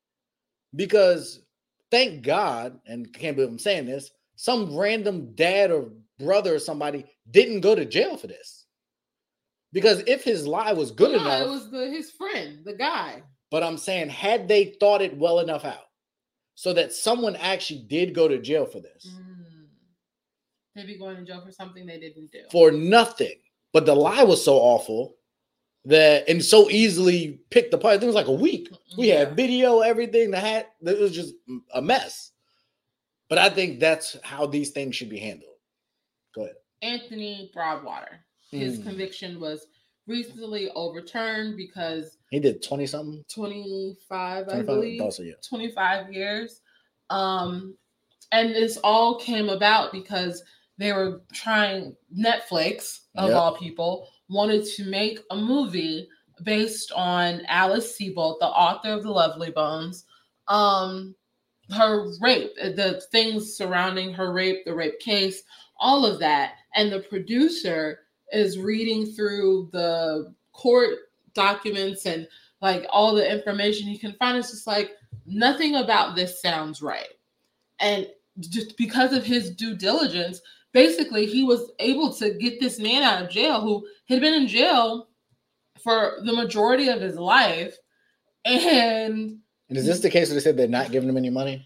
[0.76, 1.42] Because
[1.90, 6.60] thank God, and I can't believe I'm saying this, some random dad or brother or
[6.60, 8.66] somebody didn't go to jail for this.
[9.74, 13.24] Because if his lie was good no, enough, it was the his friend, the guy.
[13.50, 15.88] but I'm saying, had they thought it well enough out
[16.56, 19.66] so that someone actually did go to jail for this Mm.
[20.76, 22.44] They'd be going to jail for something they didn't do.
[22.50, 23.36] for nothing,
[23.74, 25.16] but the lie was so awful
[25.86, 27.94] that and so easily picked apart.
[27.94, 28.70] I think it was like a week.
[28.98, 29.20] We Yeah.
[29.20, 30.32] had video, everything.
[30.32, 31.34] The hat, it was just
[31.74, 32.32] a mess.
[33.30, 35.56] But I think that's how these things should be handled.
[36.36, 36.56] Go ahead.
[36.82, 38.26] Anthony Broadwater.
[38.52, 38.84] His Mm.
[38.84, 39.68] conviction was
[40.08, 43.24] recently overturned because He did 20 something.
[43.30, 44.66] 25, I 25?
[44.66, 45.02] believe.
[45.02, 45.34] Also, yeah.
[45.48, 46.62] 25 years.
[47.10, 47.78] Um,
[48.32, 50.44] and this all came about because
[50.78, 53.38] they were trying, Netflix, of Yep.
[53.38, 56.08] all people, wanted to make a movie
[56.44, 60.06] based on Alice Sebold, the author of The Lovely Bones.
[60.48, 61.16] Um,
[61.72, 65.44] her rape, the things surrounding her rape, the rape case,
[65.80, 66.54] all of that.
[66.76, 68.00] And the producer
[68.32, 70.96] is reading through the court
[71.34, 72.28] documents and
[72.62, 74.38] like all the information he can find.
[74.38, 74.92] It's just like
[75.26, 77.14] nothing about this sounds right.
[77.80, 78.08] And
[78.40, 80.42] just because of his due diligence,
[80.74, 84.48] basically he was able to get this man out of jail who had been in
[84.48, 85.08] jail
[85.84, 87.76] for the majority of his life.
[88.46, 91.66] And And is this the case where they said they're not giving him any money?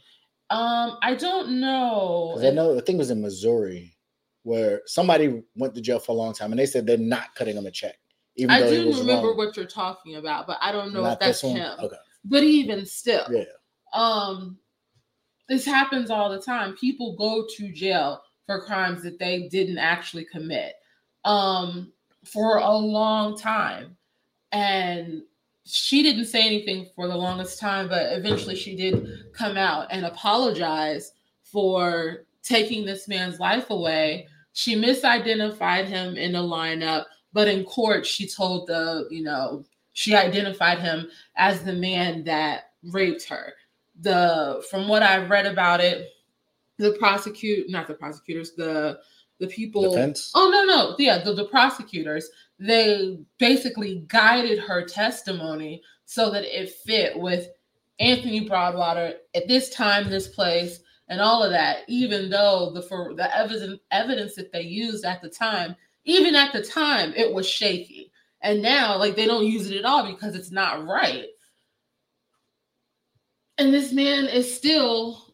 [0.52, 2.38] um, I don't know.
[2.40, 3.96] I know, the thing was in Missouri
[4.44, 7.58] where somebody went to jail for a long time and they said they're not cutting
[7.58, 7.96] him a check.
[8.36, 9.38] Even I do remember wrong.
[9.38, 11.66] what you're talking about, but I don't know Not if that's him.
[11.80, 11.96] Okay.
[12.26, 13.46] But even still, Yeah.
[13.94, 14.60] um,
[15.50, 16.76] this happens all the time.
[16.76, 20.76] People go to jail for crimes that they didn't actually commit
[21.24, 21.92] um,
[22.24, 23.96] for a long time.
[24.52, 25.24] And
[25.66, 30.06] she didn't say anything for the longest time, but eventually she did come out and
[30.06, 34.28] apologize for taking this man's life away.
[34.54, 40.14] She misidentified him in the lineup, but in court, she told the, you know, she
[40.16, 43.54] identified him as the man that raped her.
[44.02, 46.10] The from what I've read about it,
[46.78, 49.00] the prosecute not the prosecutors, the
[49.40, 50.32] the people Defense?
[50.36, 56.70] Oh no, no, yeah, the, the prosecutors, they basically guided her testimony so that it
[56.70, 57.50] fit with
[58.00, 63.14] Anthony Broadwater at this time, this place, and all of that, even though the for
[63.14, 67.48] the evidence evidence that they used at the time, even at the time, it was
[67.48, 68.12] shaky.
[68.42, 71.26] And now, like they don't use it at all because it's not right.
[73.58, 75.25] And this man is still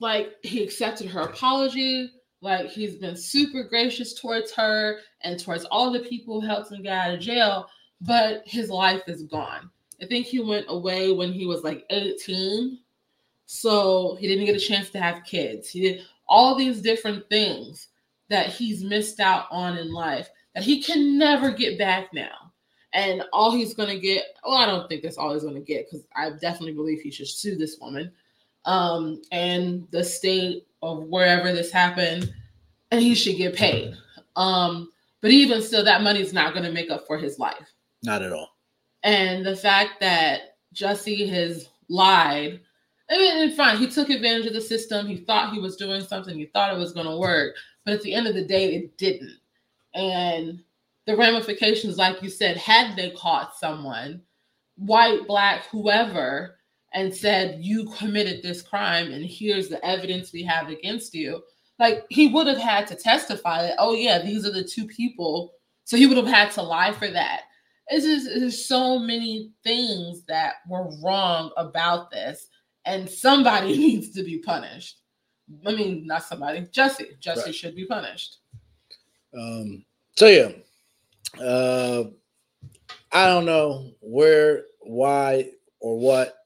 [0.00, 2.10] like he accepted her apology.
[2.40, 6.82] Like he's been super gracious towards her and towards all the people who helped him
[6.82, 7.68] get out of jail,
[8.00, 9.70] but his life is gone.
[10.02, 12.78] I think he went away when he was like 18.
[13.46, 15.70] So he didn't get a chance to have kids.
[15.70, 17.88] He did all these different things
[18.28, 22.52] that he's missed out on in life that he can never get back now.
[22.92, 25.60] And all he's going to get, well, I don't think that's all he's going to
[25.60, 28.10] get because I definitely believe he should sue this woman
[28.66, 32.32] um, and the state of wherever this happened,
[32.90, 33.96] and he should get paid.
[34.34, 34.90] Um,
[35.22, 37.72] but even still, that money is not going to make up for his life.
[38.02, 38.50] Not at all.
[39.02, 42.60] And the fact that Jussie has lied,
[43.10, 45.06] I mean, fine, he took advantage of the system.
[45.06, 48.02] He thought he was doing something, he thought it was going to work, but at
[48.02, 49.38] the end of the day, it didn't.
[49.94, 50.62] And
[51.06, 54.22] the ramifications, like you said, had they caught someone,
[54.76, 56.55] white, black, whoever,
[56.96, 61.42] and said, You committed this crime, and here's the evidence we have against you,
[61.78, 65.52] like he would have had to testify that, oh, yeah, these are the two people.
[65.84, 67.42] So he would have had to lie for that.
[67.88, 72.48] It's just there's so many things that were wrong about this,
[72.86, 74.96] and somebody needs to be punished.
[75.64, 77.20] I mean, not somebody, Jussie.
[77.20, 77.54] Jussie Right.
[77.54, 78.38] should be punished.
[79.38, 79.84] Um,
[80.16, 80.50] so yeah,
[81.40, 82.04] Uh,
[83.12, 86.45] I don't know where, why, or what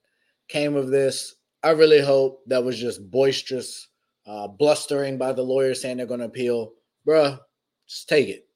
[0.50, 1.36] came of this.
[1.62, 3.88] I really hope that was just boisterous,
[4.26, 6.72] uh, blustering by the lawyers saying they're going to appeal.
[7.06, 7.38] Bruh,
[7.88, 8.46] just take it.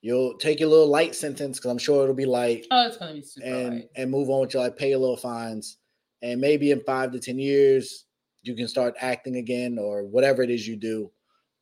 [0.00, 2.66] You'll take your little light sentence because I'm sure it'll be light.
[2.70, 3.88] Oh, it's gonna be super and light.
[3.96, 4.76] and move on with your life.
[4.76, 5.78] Pay your little fines,
[6.20, 8.04] and maybe in five to ten years
[8.42, 11.10] you can start acting again or whatever it is you do.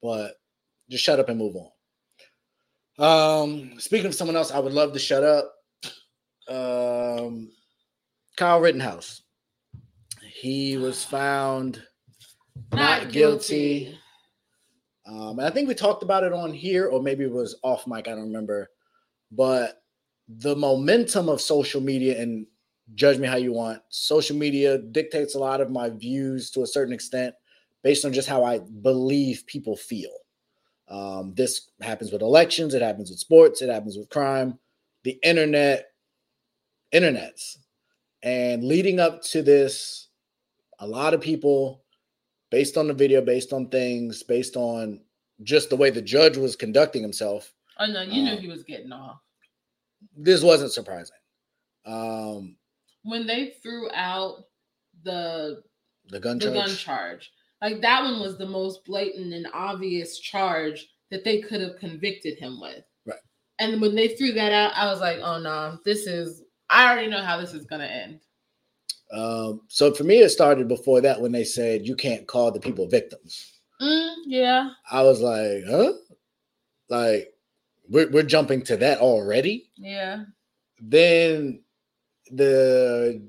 [0.02, 0.34] But
[0.90, 1.70] just shut up and move on.
[2.98, 5.54] Um, speaking of someone else, I would love to shut up.
[6.48, 7.48] Um,
[8.36, 9.21] Kyle Rittenhouse.
[10.42, 11.80] He was found
[12.72, 13.96] not, guilty.
[15.06, 17.86] Um, and I think we talked about it on here, or maybe it was off
[17.86, 18.08] mic.
[18.08, 18.68] I don't remember.
[19.30, 19.84] But
[20.26, 22.44] the momentum of social media, and
[22.96, 26.66] judge me how you want, social media dictates a lot of my views to a
[26.66, 27.36] certain extent
[27.84, 30.10] based on just how I believe people feel.
[30.88, 34.58] Um, this happens with elections, it happens with sports, it happens with crime,
[35.04, 35.92] the internet,
[36.92, 37.58] internets.
[38.24, 40.08] And leading up to this,
[40.82, 41.84] a lot of people
[42.50, 45.00] based on the video, based on things, based on
[45.42, 48.64] just the way the judge was conducting himself, Oh no, you knew Um, he was
[48.64, 49.18] getting off.
[50.16, 51.16] this wasn't surprising.
[51.86, 52.56] Um,
[53.02, 54.44] When they threw out
[55.04, 55.62] the
[56.08, 56.54] the gun the charge.
[56.54, 57.32] gun charge.
[57.62, 62.38] Like that one was the most blatant and obvious charge that they could have convicted
[62.38, 62.84] him with.
[63.06, 63.18] Right.
[63.58, 67.08] And when they threw that out, I was like, oh no, this is I already
[67.08, 68.20] know how this is gonna end.
[69.12, 72.60] Um, so for me, it started before that when they said you can't call the
[72.60, 73.52] people victims.
[73.80, 74.70] Mm, yeah.
[74.90, 75.92] I was like, huh?
[76.88, 77.32] Like,
[77.88, 79.70] we're, we're jumping to that already.
[79.76, 80.24] Yeah.
[80.80, 81.62] Then
[82.30, 83.22] the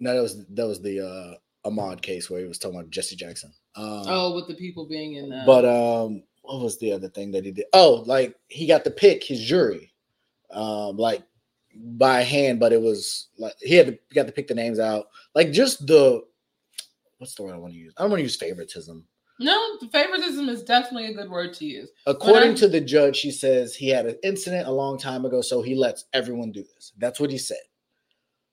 [0.00, 3.16] no, that was that was the uh Ahmaud case where he was talking about Jesse
[3.16, 3.52] Jackson.
[3.76, 7.30] Um, Oh, with the people being in the But um, what was the other thing
[7.32, 7.66] that he did?
[7.72, 9.92] Oh, like he got to pick his jury,
[10.50, 11.22] um, like
[11.74, 14.78] by hand, but it was like he had to he got to pick the names
[14.78, 15.06] out.
[15.34, 16.22] Like just the
[17.18, 17.92] what's the word I want to use?
[17.96, 19.04] I don't want to use favoritism.
[19.38, 21.90] no, favoritism is definitely a good word to use.
[22.06, 25.40] According I- to the judge, she says he had an incident a long time ago,
[25.40, 26.92] so he lets everyone do this.
[26.98, 27.58] That's what he said.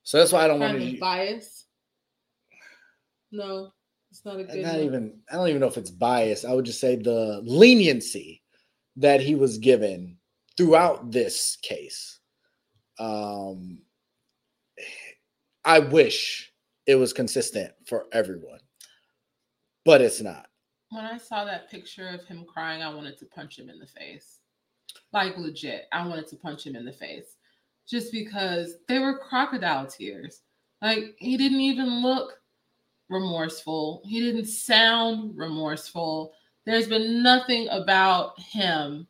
[0.03, 0.93] So that's why I don't want to.
[0.93, 1.65] of bias.
[3.31, 3.73] No,
[4.09, 4.83] it's not a good not one.
[4.83, 6.45] even I don't even know if it's bias.
[6.45, 8.41] I would just say the leniency
[8.95, 10.17] that he was given
[10.55, 12.16] throughout this case.
[12.99, 13.79] Um
[15.65, 16.53] I wish
[16.85, 18.59] it was consistent for everyone.
[19.85, 20.47] But it's not.
[20.89, 23.87] when I saw that picture of him crying, I wanted to punch him in the
[23.87, 24.39] face.
[25.13, 27.35] Like legit, I wanted to punch him in the face
[27.87, 30.41] just because they were crocodile tears.
[30.81, 32.39] Like he didn't even look
[33.09, 34.01] remorseful.
[34.05, 36.33] He didn't sound remorseful.
[36.65, 39.07] There's been nothing about him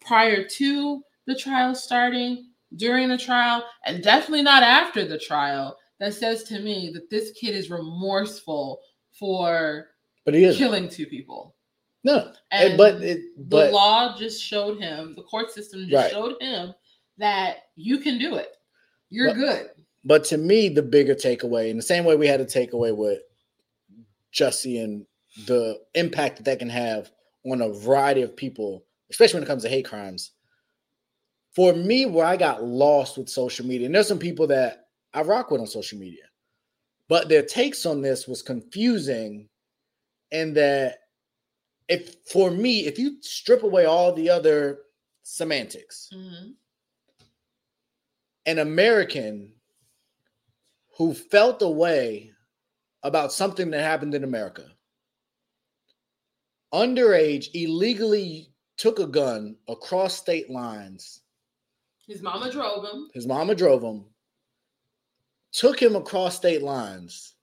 [0.00, 6.14] prior to the trial starting, during the trial, and definitely not after the trial that
[6.14, 8.80] says to me that this kid is remorseful
[9.18, 9.88] for
[10.24, 11.54] But he is killing two people.
[12.04, 12.32] no.
[12.52, 16.10] And but it the law just showed him, the court system just Right.
[16.12, 16.74] showed him
[17.18, 18.56] that you can do it.
[19.10, 19.70] You're But- good.
[20.02, 23.20] But to me, the bigger takeaway, in the same way we had a takeaway with
[24.32, 25.04] Jussie and
[25.46, 27.10] the impact that that can have
[27.44, 30.32] on a variety of people, especially when it comes to hate crimes.
[31.54, 35.22] For me, where I got lost with social media, and there's some people that I
[35.22, 36.24] rock with on social media,
[37.08, 39.48] but their takes on this was confusing,
[40.32, 40.98] and that
[41.88, 44.80] if for me, if you strip away all the other
[45.22, 46.54] semantics, Mhm.
[48.46, 49.54] an American
[50.96, 52.32] who felt a way
[53.02, 54.76] about something that happened in America,
[56.72, 61.20] underage, illegally took a gun across state lines.
[62.10, 63.08] His mama drove him.
[63.14, 64.04] His mama drove him,
[65.52, 67.34] took him across state lines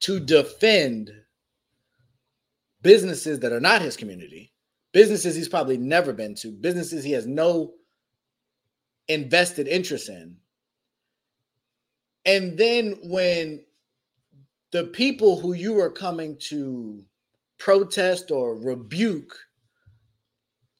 [0.00, 1.12] to defend
[2.80, 4.50] businesses that are not his community,
[4.92, 7.74] businesses he's probably never been to, businesses he has no
[9.08, 10.38] invested interest in.
[12.24, 13.62] And then when
[14.70, 17.04] the people who you are coming to
[17.58, 19.36] protest or rebuke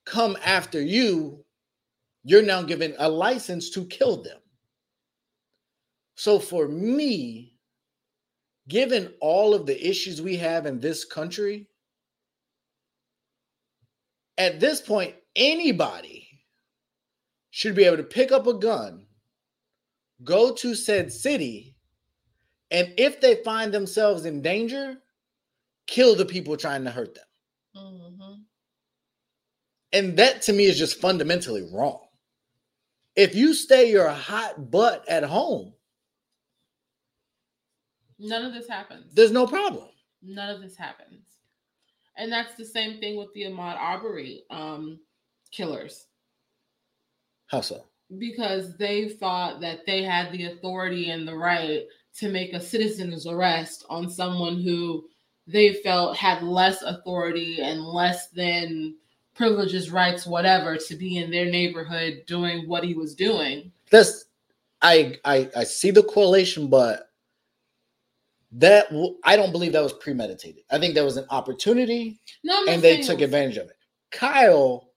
[0.06, 1.44] come after you,
[2.28, 4.40] you're now given a license to kill them.
[6.16, 7.56] So for me,
[8.66, 11.68] given all of the issues we have in this country,
[14.36, 16.28] at this point, anybody
[17.50, 19.06] should be able to pick up a gun,
[20.24, 21.76] go to said city,
[22.72, 24.96] and if they find themselves in danger,
[25.86, 27.26] kill the people trying to hurt them.
[27.76, 28.44] Mhm.
[29.92, 32.05] And that to me is just fundamentally wrong.
[33.16, 35.72] If you stay your hot butt at home,
[38.18, 39.12] None of this happens.
[39.14, 39.88] there's no problem.
[40.22, 41.22] None of this happens.
[42.16, 44.98] And that's the same thing with the Ahmaud Arbery um,
[45.50, 46.06] killers
[47.48, 47.84] How so?
[48.18, 51.82] because they thought that they had the authority and the right
[52.18, 55.04] to make a citizen's arrest on someone who
[55.46, 58.96] they felt had less authority and less than
[59.36, 63.70] privileges, rights, whatever, to be in their neighborhood doing what he was doing.
[63.90, 64.24] That's
[64.82, 67.10] I I I see the correlation, but
[68.52, 68.86] that
[69.24, 70.62] I don't believe that was premeditated.
[70.70, 73.76] I think that was an opportunity No, and they took advantage of it.
[74.10, 74.90] Kyle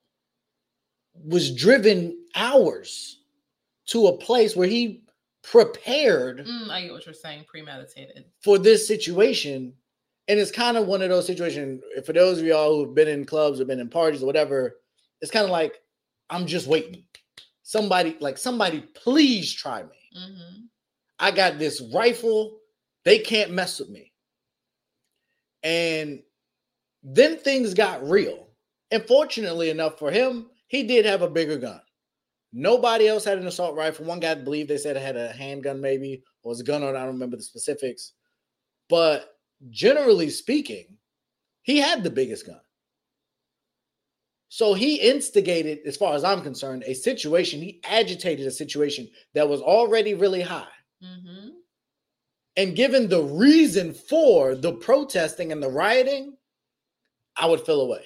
[1.26, 3.20] was driven hours
[3.88, 5.02] to a place where he
[5.42, 8.26] prepared Mm, I get what you're saying, premeditated.
[8.42, 9.74] for this situation.
[10.30, 11.82] And it's kind of one of those situations.
[12.06, 14.78] For those of y'all who've been in clubs or been in parties or whatever,
[15.22, 15.82] it's kind of like
[16.30, 17.04] I'm just waiting.
[17.64, 19.90] Somebody, like somebody, please try me.
[20.16, 20.66] hmm
[21.22, 22.60] I got this rifle.
[23.04, 24.14] They can't mess with me.
[25.64, 26.22] And
[27.04, 28.48] then things got real.
[28.92, 31.82] And fortunately enough for him, he did have a bigger gun.
[32.54, 34.06] Nobody else had an assault rifle.
[34.06, 36.96] One guy believed they said it had a handgun, maybe, or was a gun on.
[36.96, 38.14] I don't remember the specifics.
[38.90, 39.39] But
[39.70, 40.98] generally speaking,
[41.64, 42.62] he had the biggest gun.
[44.50, 47.62] So he instigated, as far as I'm concerned, a situation.
[47.62, 50.68] He agitated a situation that was already really high.
[51.02, 51.50] hmm
[52.58, 56.38] And given the reason for the protesting and the rioting,
[57.36, 58.06] I would feel away.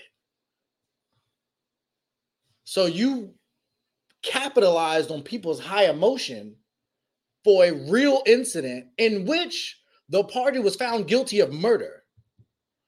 [2.66, 3.36] So you
[4.24, 6.58] capitalized on people's high emotion
[7.44, 9.80] for a real incident in which
[10.10, 12.04] the party was found guilty of murder.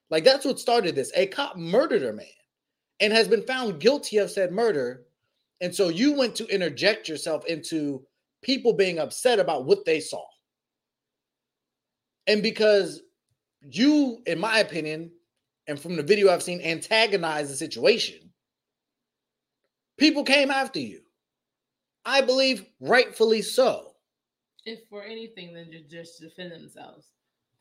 [0.10, 1.12] Like that's what started this.
[1.16, 2.26] A cop murdered a man
[3.00, 5.06] and has been found guilty of said murder.
[5.62, 8.06] And so you went to interject yourself into
[8.44, 10.24] people being upset about what they saw.
[12.28, 13.02] And because
[13.62, 15.12] you, in my opinion,
[15.68, 18.30] and from the video I've seen, antagonize the situation,
[19.98, 21.02] people came after you.
[22.06, 23.95] I believe rightfully so.
[24.66, 27.10] If for anything, then ju- just defend themselves.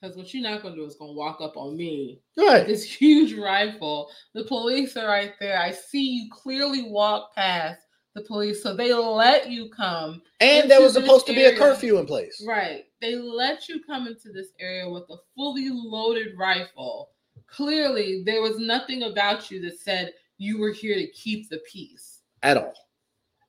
[0.00, 2.46] Because what you're not going to do is going to walk up on me with
[2.46, 2.66] Right.
[2.66, 4.10] this huge rifle.
[4.34, 5.58] The police are right there.
[5.58, 7.80] I see you clearly walk past
[8.14, 10.22] the police, so they let you come.
[10.40, 12.44] And there was supposed to be a curfew in place.
[12.46, 12.84] Right.
[13.00, 17.10] They let you come into this area with a fully loaded rifle.
[17.46, 22.20] Clearly, there was nothing about you that said you were here to keep the peace.
[22.42, 22.74] At all.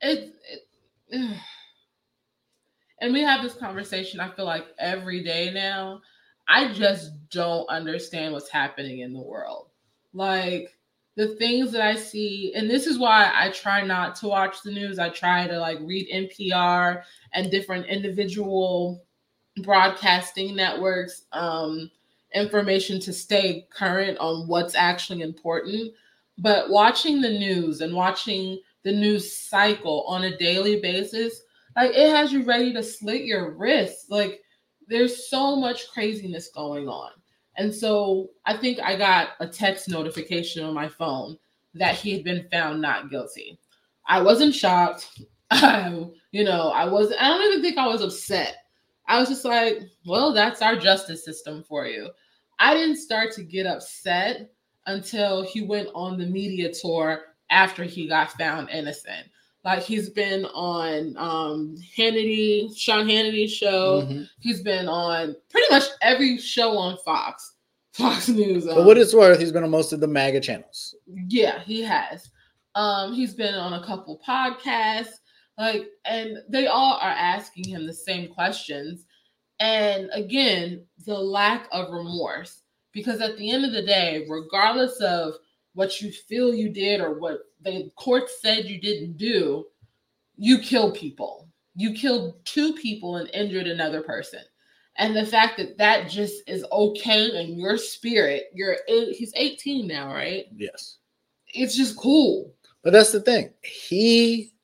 [0.00, 0.32] It,
[1.08, 1.36] it
[3.00, 6.00] and we have this conversation, I feel like every day now.
[6.48, 9.68] I just don't understand what's happening in the world.
[10.12, 10.76] Like
[11.16, 14.70] the things that I see, and this is why I try not to watch the
[14.70, 14.98] news.
[14.98, 19.04] I try to like read NPR and different individual
[19.62, 21.90] broadcasting networks um,
[22.34, 25.92] information to stay current on what's actually important.
[26.38, 31.42] But watching the news and watching the news cycle on a daily basis,
[31.76, 34.10] like it has you ready to slit your wrists.
[34.10, 34.40] Like
[34.88, 37.10] there's so much craziness going on.
[37.56, 41.38] And so I think I got a text notification on my phone
[41.74, 43.58] that he had been found not guilty.
[44.06, 45.20] I wasn't shocked.
[45.50, 48.56] I, um, you know, I was I don't even think I was upset.
[49.08, 52.10] I was just like, well, that's our justice system for you.
[52.58, 54.50] I didn't start to get upset
[54.86, 57.20] until he went on the media tour
[57.50, 59.28] after he got found innocent.
[59.66, 64.02] Like he's been on um Hannity, Sean Hannity's show.
[64.02, 64.28] Mhm.
[64.40, 67.56] He's been on pretty much every show on Fox,
[67.92, 68.68] Fox News.
[68.68, 70.94] Um, what it's worth, he's been on most of the MAGA channels.
[71.28, 72.30] yeah, he has.
[72.76, 75.14] Um, he's been on a couple podcasts,
[75.58, 79.06] like, and they all are asking him the same questions.
[79.58, 82.62] And again, the lack of remorse.
[82.92, 85.34] Because at the end of the day, regardless of
[85.76, 89.66] what you feel you did or what the court said you didn't do,
[90.36, 91.48] you killed people.
[91.74, 94.40] You killed two people and injured another person.
[94.96, 100.10] And the fact that that just is okay in your spirit, you're he's 18 now,
[100.10, 100.46] right?
[100.56, 100.96] Yes.
[101.48, 102.54] It's just cool.
[102.82, 103.50] But that's the thing.
[103.62, 104.54] He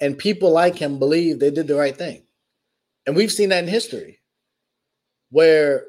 [0.00, 2.22] and people like him believe they did the right thing.
[3.06, 4.20] And we've seen that in history
[5.28, 5.84] where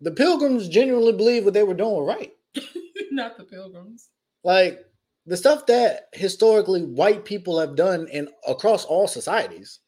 [0.00, 2.32] the pilgrims genuinely believed what they were doing was right.
[3.16, 4.08] Not the pilgrims.
[4.44, 4.80] Like
[5.26, 9.80] the stuff that historically white people have done in across all societies,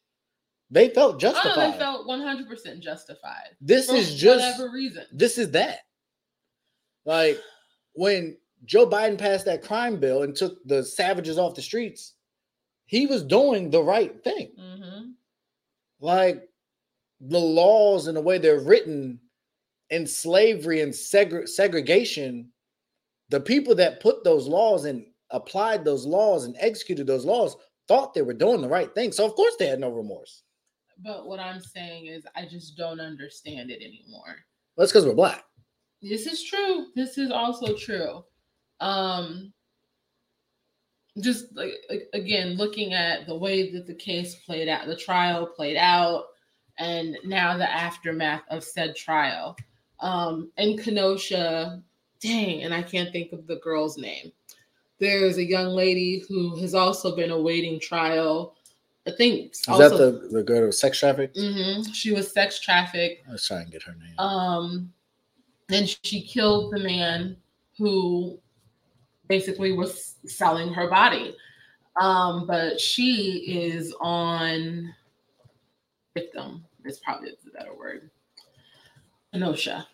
[0.71, 1.73] they felt Oh, justified.
[1.73, 3.49] they felt 100% justified.
[3.61, 5.05] this is just whatever reason.
[5.11, 5.79] this is that.
[7.05, 7.37] Like
[7.93, 12.13] when Joe Biden passed that crime bill and took the savages off the streets,
[12.85, 14.51] he was doing the right thing.
[14.59, 15.01] Mm-hmm.
[15.99, 16.47] Like
[17.21, 19.19] the laws and the way they're written
[19.89, 22.51] in slavery and segre- segregation,
[23.29, 27.55] the people that put those laws and applied those laws and executed those laws
[27.87, 29.11] thought they were doing the right thing.
[29.11, 30.43] So of course they had no remorse.
[31.03, 34.37] But what I'm saying is, I just don't understand it anymore.
[34.77, 35.43] That's because we're black.
[36.01, 36.87] This is true.
[36.95, 38.23] This is also true.
[38.79, 39.51] Um,
[41.21, 45.47] just like, like again, looking at the way that the case played out, the trial
[45.47, 46.25] played out,
[46.77, 49.55] and now the aftermath of said trial.
[50.01, 51.81] Um, in Kenosha,
[52.25, 54.31] dang, and I can't think of the girl's name.
[54.99, 58.55] There's a young lady who has also been awaiting trial.
[59.07, 61.37] I think Is also, that the, the girl who was sex trafficked?
[61.37, 64.17] Mhm, she was sex trafficked Let's try and get her name.
[64.17, 64.91] um
[65.69, 67.37] and she killed the man
[67.77, 68.39] who
[69.27, 71.35] basically was selling her body
[71.99, 74.93] um but she is on
[76.15, 78.09] victim is probably the better word
[79.55, 79.85] see.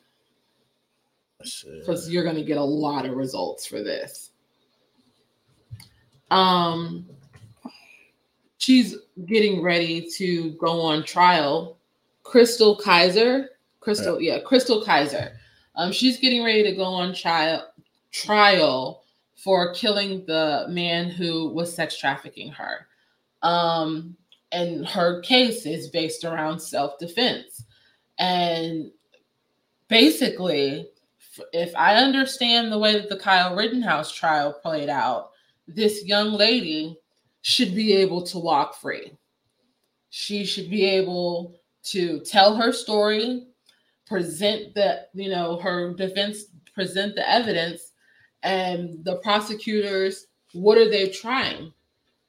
[1.80, 4.32] Because you're going to get a lot of results for this.
[6.30, 7.06] Um
[8.58, 11.78] she's getting ready to go on trial.
[12.24, 13.48] Chrystul Kizer
[13.82, 15.34] Chrystul yeah Chrystul Kizer.
[15.76, 17.68] Um she's getting ready to go on trial
[18.12, 19.04] trial
[19.36, 22.88] for killing the man who was sex trafficking her.
[23.42, 24.16] Um
[24.54, 27.64] and her case is based around self-defense.
[28.20, 28.92] And
[29.88, 30.91] basically
[31.54, 35.32] if i understand the way that the kyle rittenhouse trial played out
[35.68, 36.98] this young lady
[37.42, 39.18] should be able to walk free.
[40.10, 43.48] She should be able to tell her story,
[44.06, 47.92] present the, you know, her defense, present the evidence,
[48.44, 51.72] and the prosecutors, what are they trying?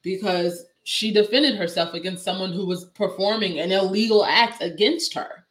[0.01, 5.42] Because she defended herself against someone who was performing an illegal act against her.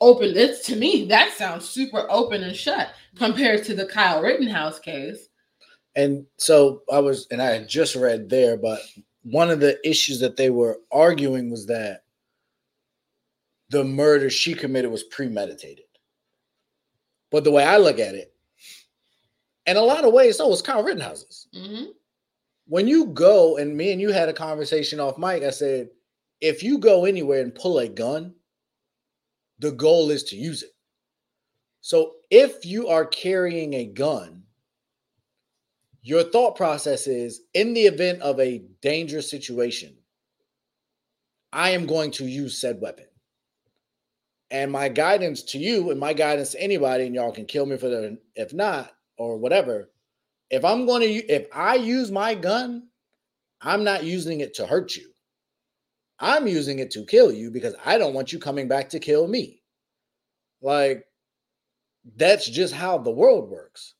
[0.00, 4.78] Open, it's to me, that sounds super open and shut compared to the Kyle Rittenhouse
[4.78, 5.28] case.
[5.94, 8.80] And so I was, and I had just read there, but
[9.22, 12.04] one of the issues that they were arguing was that
[13.70, 15.84] the murder she committed was premeditated.
[17.30, 18.34] But the way I look at it,
[19.66, 21.48] in a lot of ways, so was Kyle Rittenhouse's.
[21.54, 21.84] hmm
[22.66, 25.88] When you go, and me and you had a conversation off mic, I said,
[26.40, 28.34] if you go anywhere and pull a gun,
[29.62, 30.74] the goal is to use it.
[31.80, 34.42] So if you are carrying a gun,
[36.02, 39.94] your thought process is in the event of a dangerous situation,
[41.52, 43.06] I am going to use said weapon.
[44.50, 47.76] And my guidance to you and my guidance to anybody, and y'all can kill me
[47.76, 49.90] for the if not or whatever.
[50.50, 52.88] If I'm going to, if I use my gun,
[53.60, 55.11] I'm not using it to hurt you.
[56.22, 59.26] I'm using it to kill you because I don't want you coming back to kill
[59.28, 59.60] me.
[60.62, 61.04] Like,
[62.16, 63.94] that's just how the world works.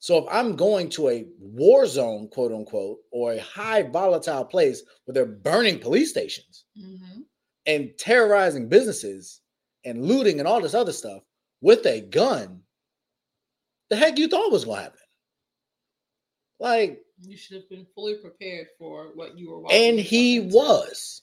[0.00, 4.82] So if I'm going to a war zone, quote unquote, or a high volatile place
[5.04, 7.20] where they're burning police stations hmm
[7.66, 9.40] and terrorizing businesses
[9.84, 11.22] and looting and all this other stuff
[11.60, 12.60] with a gun,
[13.88, 14.98] the heck you thought was gonna happen?
[16.58, 19.90] Like, You should have been fully prepared for what you were walking.
[19.90, 21.22] and he was,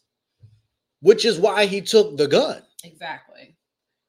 [1.01, 2.61] which is why he took the gun.
[2.83, 3.55] exactly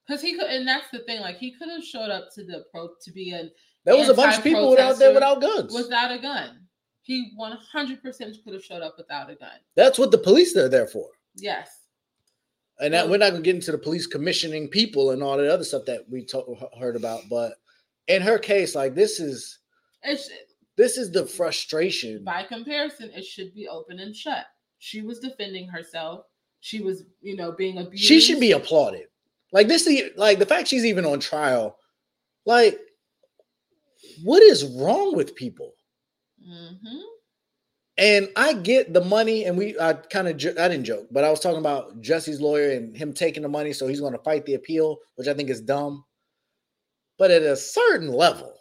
[0.06, 1.20] because he could, and that's the thing.
[1.20, 3.50] Like he could have showed up to the approach to be an
[3.84, 5.72] There was a bunch of people out there without guns.
[5.72, 6.66] without a gun.
[7.02, 9.58] He one hundred percent could have showed up without a gun.
[9.76, 11.08] That's what the police are there for.
[11.36, 11.70] Yes.
[12.80, 15.50] And that, we're not going to get into the police commissioning people and all that
[15.52, 17.20] other stuff that we to- heard about.
[17.28, 17.52] But
[18.08, 19.58] in her case, like this is
[20.02, 20.28] It's
[20.76, 22.24] this is the frustration.
[22.24, 24.46] by comparison, it should be open and shut.
[24.78, 26.24] She was defending herself.
[26.60, 28.04] She was, you know, being abused.
[28.04, 29.06] She should be applauded.
[29.52, 31.76] Like this, like the fact she's even on trial.
[32.46, 32.78] Like,
[34.22, 35.74] what is wrong with people?
[36.44, 36.74] hmm
[37.98, 41.30] And I get the money, and we I kind of I didn't joke, but I
[41.30, 44.46] was talking about Jussie's lawyer and him taking the money, so he's going to fight
[44.46, 46.04] the appeal, which I think is dumb.
[47.18, 48.54] But at a certain level,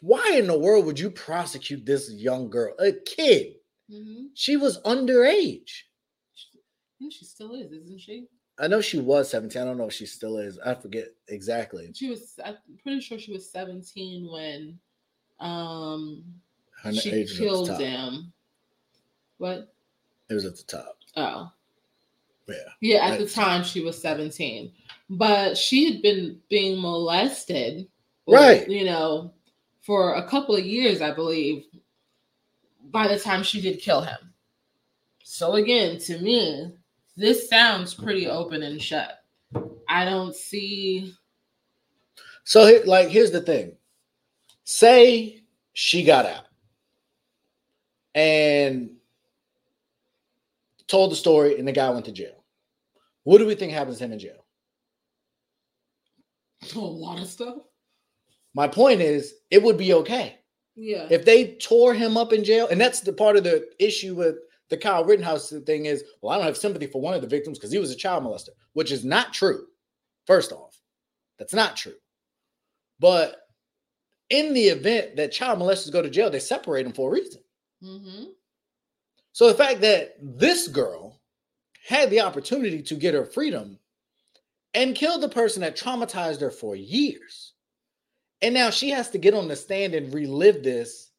[0.00, 3.54] why in the world would you prosecute this young girl, a kid?
[3.90, 5.70] hmm She was underage.
[6.98, 8.26] Think she still is, isn't she?
[8.58, 9.60] I know she was 17.
[9.60, 10.58] I don't know if she still is.
[10.58, 11.90] I forget exactly.
[11.94, 12.38] She was.
[12.44, 14.78] I'm pretty sure she was 17 when,
[15.40, 16.24] um,
[16.82, 18.32] Her she age was at the killed him.
[19.38, 19.74] What?
[20.30, 20.96] It was at the top.
[21.16, 21.50] Oh,
[22.48, 22.54] Yeah.
[22.80, 23.06] yeah.
[23.08, 24.72] At the time, she was 17,
[25.10, 27.86] but she had been being molested,
[28.24, 28.68] or, Right.
[28.68, 29.34] You know,
[29.82, 31.64] for a couple of years, I believe.
[32.90, 34.32] by the time she did kill him.
[35.24, 36.72] So again, to me,
[37.16, 39.22] this sounds pretty open and shut.
[39.88, 41.14] I don't see.
[42.44, 43.72] So, like, here's the thing
[44.64, 45.42] say
[45.72, 46.44] she got out
[48.14, 48.90] and
[50.88, 52.44] told the story, and the guy went to jail.
[53.24, 54.44] What do we think happens to him in jail?
[56.74, 57.58] A lot of stuff.
[58.54, 60.38] My point is, it would be okay.
[60.74, 61.06] Yeah.
[61.10, 64.36] If they tore him up in jail, and that's the part of the issue with
[64.68, 67.58] the Kyle Rittenhouse thing is, well, I don't have sympathy for one of the victims
[67.58, 69.66] because he was a child molester, which is not true.
[70.26, 70.80] First off,
[71.38, 71.94] that's not true.
[72.98, 73.36] But
[74.30, 77.42] in the event that child molesters go to jail, they separate them for a reason.
[77.82, 78.24] Mm-hmm.
[79.32, 81.20] So the fact that this girl
[81.86, 83.78] had the opportunity to get her freedom
[84.74, 87.52] and killed the person that traumatized her for years.
[88.42, 91.12] And now she has to get on the stand and relive this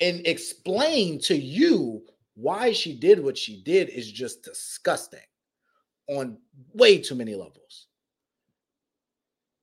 [0.00, 2.02] and explain to you
[2.34, 5.20] why she did what she did is just disgusting
[6.08, 6.38] on
[6.74, 7.86] way too many levels.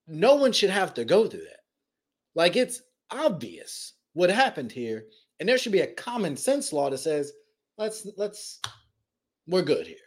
[0.07, 1.61] No one should have to go through that.
[2.35, 5.05] Like it's obvious what happened here,
[5.39, 7.31] and there should be a common sense law that says,
[7.77, 8.59] let's let's
[9.47, 9.97] we're good here.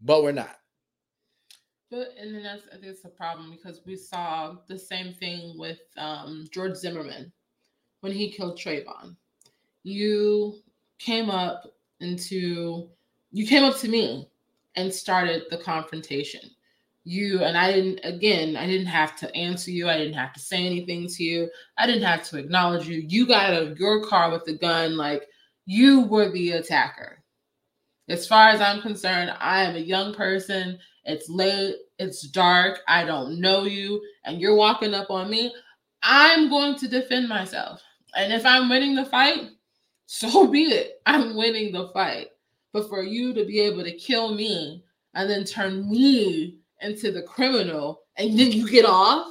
[0.00, 0.56] But we're not.
[1.90, 5.54] But and then that's I think it's a problem because we saw the same thing
[5.58, 7.32] with um, George Zimmerman
[8.00, 9.16] when he killed Trayvon.
[9.82, 10.56] You
[10.98, 12.88] came up into
[13.30, 14.28] you came up to me
[14.76, 16.50] and started the confrontation.
[17.04, 20.40] You and I didn't again, I didn't have to answer you, I didn't have to
[20.40, 23.04] say anything to you, I didn't have to acknowledge you.
[23.06, 25.26] You got out of your car with the gun, like
[25.66, 27.22] you were the attacker.
[28.08, 30.78] As far as I'm concerned, I am a young person.
[31.04, 35.52] It's late, it's dark, I don't know you, and you're walking up on me.
[36.02, 37.80] I'm going to defend myself.
[38.14, 39.50] And if I'm winning the fight,
[40.12, 41.00] so be it.
[41.06, 42.28] I'm winning the fight.
[42.72, 44.84] But for you to be able to kill me
[45.14, 49.28] and then turn me into the criminal and then you get off,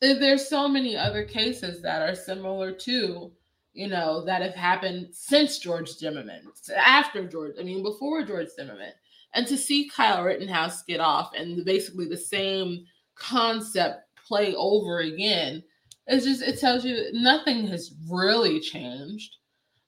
[0.00, 3.30] there's so many other cases that are similar to
[3.74, 6.42] you know, that have happened since George Zimmerman,
[6.76, 8.92] after George, I mean, before George Zimmerman.
[9.34, 12.84] And to see Kyle Rittenhouse get off and basically the same
[13.14, 15.62] concept play over again,
[16.06, 19.36] it's just, it tells you nothing has really changed.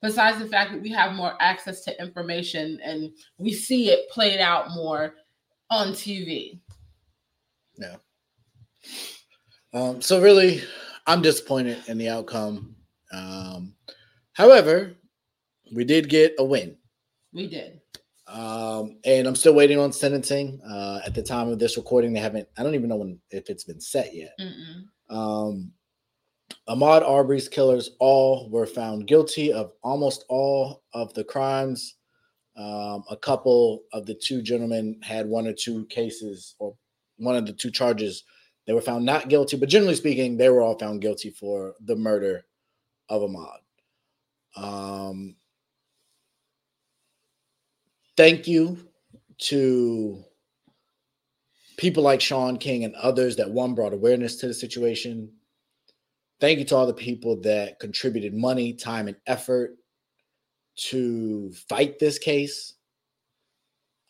[0.02, 4.38] Besides the fact that we have more access to information and we see it played
[4.38, 5.14] out more
[5.70, 6.60] on TV.
[7.78, 7.96] Yeah.
[9.72, 10.62] Um, so really,
[11.06, 12.76] I'm disappointed in the outcome.
[13.12, 13.74] Um,
[14.34, 14.94] however,
[15.74, 16.76] we did get a win.
[17.32, 17.80] We did.
[18.26, 20.60] Um, and I'm still waiting on sentencing.
[20.62, 22.48] Uh, at the time of this recording, they haven't.
[22.56, 24.34] I don't even know when if it's been set yet.
[24.40, 24.84] Mm-mm.
[25.10, 25.72] Um,
[26.68, 31.96] Ahmaud Arbery's killers all were found guilty of almost all of the crimes.
[32.56, 36.74] Um, a couple of the two gentlemen had one or two cases, or
[37.16, 38.24] one of the two charges.
[38.66, 41.96] They were found not guilty, but generally speaking, they were all found guilty for the
[41.96, 42.46] murder
[43.10, 43.58] of Ahmaud.
[44.56, 45.36] Um,
[48.16, 48.78] thank you
[49.38, 50.24] to
[51.76, 55.33] people like Shaun King and others that one brought awareness to the situation.
[56.40, 59.76] Thank you to all the people that contributed money, time, and effort
[60.76, 62.74] to fight this case.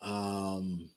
[0.01, 0.89] Um,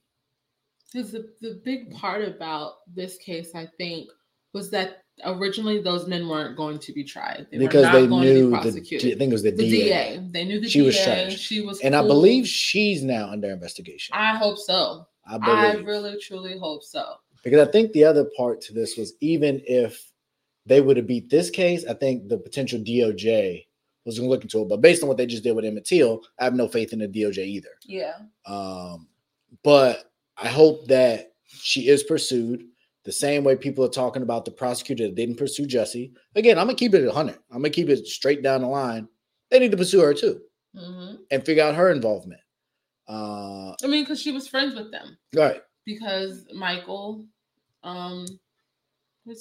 [0.93, 4.09] Because the, the big part about this case, I think,
[4.55, 7.47] was that originally those men weren't going to be tried.
[7.51, 8.97] They because were not they going knew to be the.
[9.15, 9.85] I think it was the, the DA.
[10.17, 10.29] DA.
[10.31, 10.87] They knew the She DA.
[10.87, 11.39] was trashed.
[11.39, 14.15] She was And I believe she's now under investigation.
[14.17, 15.07] I hope so.
[15.27, 17.17] I I really truly hope so.
[17.45, 20.08] because I think the other part to this was even if
[20.69, 23.65] they would have beat this case, I think the potential DOJ
[24.05, 24.69] was going to look into it.
[24.69, 26.99] But based on what they just did with Emmett Till, I have no faith in
[26.99, 27.71] the DOJ either.
[27.85, 28.15] Yeah.
[28.47, 29.09] Um,
[29.63, 32.65] but I hope that she is pursued
[33.05, 36.13] the same way people are talking about the prosecutor that didn't pursue Jussie.
[36.35, 37.39] Again, I'm gonna keep it at 100.
[37.51, 39.09] I'm gonna keep it straight down the line.
[39.51, 40.41] They need to pursue her too
[40.77, 42.43] hmm and figure out her involvement.
[43.09, 45.17] Uh, I mean, because she was friends with them.
[45.35, 45.63] right.
[45.87, 47.25] Because Michael,
[47.83, 48.27] um,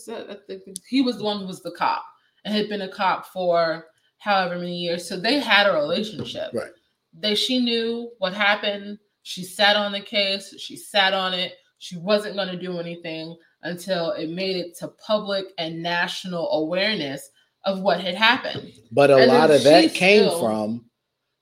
[0.05, 0.29] that?
[0.29, 2.03] I think he was the one who was the cop
[2.45, 3.85] and had been a cop for
[4.19, 5.07] however many years.
[5.07, 6.51] So they had a relationship.
[6.53, 6.71] Right.
[7.13, 8.99] They she knew what happened.
[9.23, 10.53] She sat on the case.
[10.59, 11.53] She sat on it.
[11.79, 17.29] She wasn't going to do anything until it made it to public and national awareness
[17.65, 18.71] of what had happened.
[18.91, 20.85] But a And lot of that came still- from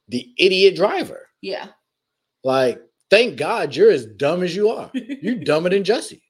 [0.07, 1.27] the idiot driver.
[1.41, 1.67] Yeah.
[2.43, 4.89] Like, thank God you're as dumb as you are.
[4.93, 6.21] You're dumber than Jussie.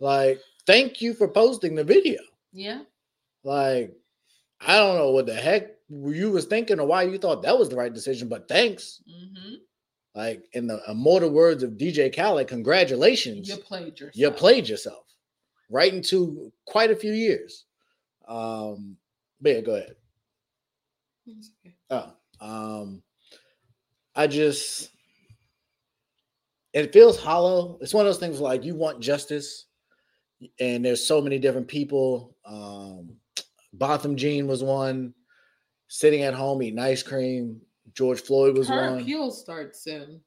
[0.00, 2.20] Like, thank you for posting the video.
[2.52, 2.82] yeah.
[3.42, 3.94] Like,
[4.66, 7.68] I don't know what the heck you was thinking or why you thought that was
[7.68, 9.02] the right decision, but thanks.
[9.06, 9.54] hmm
[10.14, 13.48] Like in the immortal words of DJ Khaled, congratulations.
[13.48, 14.14] You played yourself.
[14.16, 15.04] you played yourself
[15.70, 17.66] right into quite a few years.
[18.26, 18.96] Um,
[19.40, 19.96] but yeah, go ahead.
[21.28, 21.74] Okay.
[21.90, 23.02] Oh, um,
[24.14, 24.88] I just
[26.72, 27.78] it feels hollow.
[27.80, 29.66] It's one of those things like you want justice,
[30.60, 32.36] and there's so many different people.
[32.44, 33.10] Um,
[33.72, 35.14] Botham Jean was one,
[35.88, 37.60] sitting at home eating ice cream.
[37.94, 39.00] George Floyd was Her one.
[39.00, 40.20] appeal starts soon.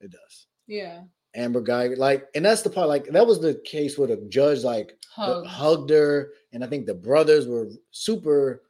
[0.00, 0.46] It does.
[0.66, 1.02] Yeah.
[1.34, 2.88] Amber Guyger, like, and that's the part.
[2.88, 5.46] Like, that was the case where the judge like Hug.
[5.46, 8.62] hugged her, and I think the brothers were super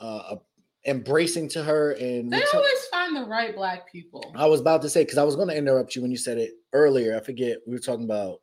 [0.00, 0.36] uh
[0.86, 1.92] embracing to her.
[1.92, 4.32] And They always find the right black people.
[4.34, 6.38] I was about to say because I was going to interrupt you when you said
[6.38, 7.16] it earlier.
[7.16, 8.38] I forget we were talking about.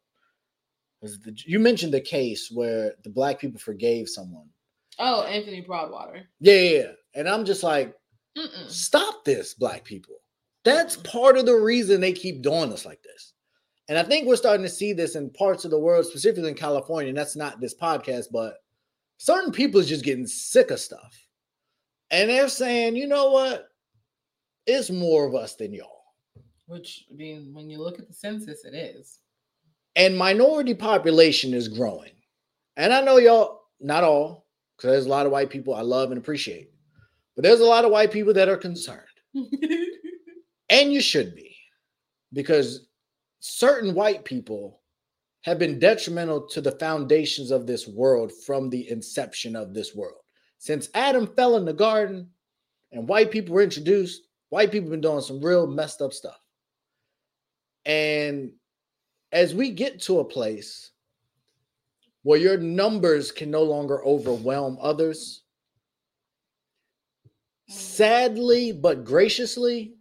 [1.01, 4.47] The, you mentioned the case where the black people forgave someone?
[4.99, 6.23] Oh, Anthony Broadwater.
[6.39, 6.91] Yeah, yeah.
[7.13, 7.95] And I'm just like,
[8.37, 8.69] Mm-mm.
[8.69, 10.15] stop this, black people.
[10.63, 13.33] That's part of the reason they keep doing us like this.
[13.89, 16.55] And I think we're starting to see this in parts of the world, specifically in
[16.55, 17.09] California.
[17.09, 18.55] And that's not this podcast, but
[19.17, 21.15] certain people is just getting sick of stuff.
[22.11, 23.69] And they're saying, you know what?
[24.65, 26.03] It's more of us than y'all.
[26.65, 29.19] Which I mean, when you look at the census, it is.
[29.97, 32.11] And minority population is growing.
[32.77, 34.45] And I know y'all, not all,
[34.77, 36.69] because there's a lot of white people I love and appreciate,
[37.35, 39.01] but there's a lot of white people that are concerned,
[40.69, 41.57] and you should be,
[42.31, 42.87] because
[43.39, 44.81] certain white people
[45.41, 50.21] have been detrimental to the foundations of this world from the inception of this world.
[50.59, 52.29] Since Adam fell in the garden
[52.91, 56.39] and white people were introduced, white people have been doing some real messed up stuff.
[57.85, 58.51] And
[59.31, 60.91] as we get to a place
[62.23, 65.43] where your numbers can no longer overwhelm others,
[67.69, 69.93] sadly but graciously,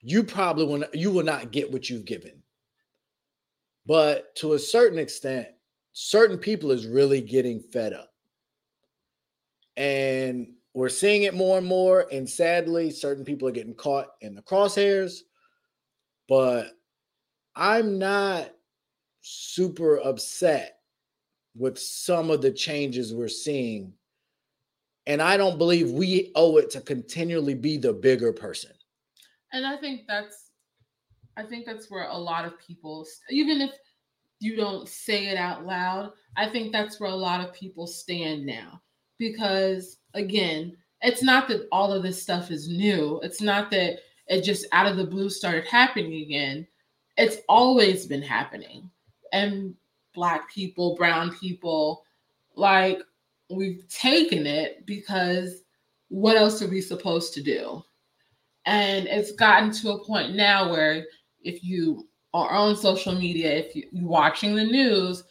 [0.00, 2.42] you probably will not, you will not get what you've given.
[3.86, 5.48] But to a certain extent,
[5.92, 8.10] certain people is really getting fed up.
[9.76, 12.06] And we're seeing it more and more.
[12.12, 15.20] And sadly, certain people are getting caught in the crosshairs.
[16.28, 16.75] But
[17.56, 18.50] I'm not
[19.22, 20.78] super upset
[21.56, 23.94] with some of the changes we're seeing.
[25.06, 28.72] And I don't believe we owe it to continually be the bigger person.
[29.52, 30.50] and I think that's,
[31.36, 33.70] I think that's where a lot of people, even if
[34.40, 38.44] you don't say it out loud, I think that's where a lot of people stand
[38.44, 38.82] now.
[39.18, 43.20] Because again, it's not that all of this stuff is new.
[43.22, 46.66] It's not that it just out of the blue started happening again.
[47.16, 48.90] It's always been happening.
[49.32, 49.74] And
[50.14, 52.04] black people, brown people,
[52.54, 53.00] like
[53.50, 55.62] we've taken it because
[56.08, 57.82] what else are we supposed to do?
[58.64, 61.04] And it's gotten to a point now where
[61.42, 65.22] if you are on social media, if you, you're watching the news,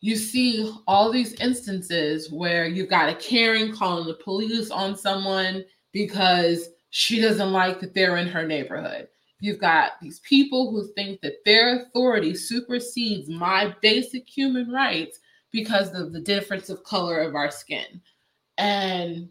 [0.00, 5.64] you see all these instances where you've got a Karen calling the police on someone
[5.92, 9.08] because she doesn't like that they're in her neighborhood.
[9.40, 15.20] You've got these people who think that their authority supersedes my basic human rights
[15.52, 18.00] because of the difference of color of our skin.
[18.56, 19.28] And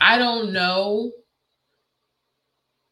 [0.00, 1.12] I don't know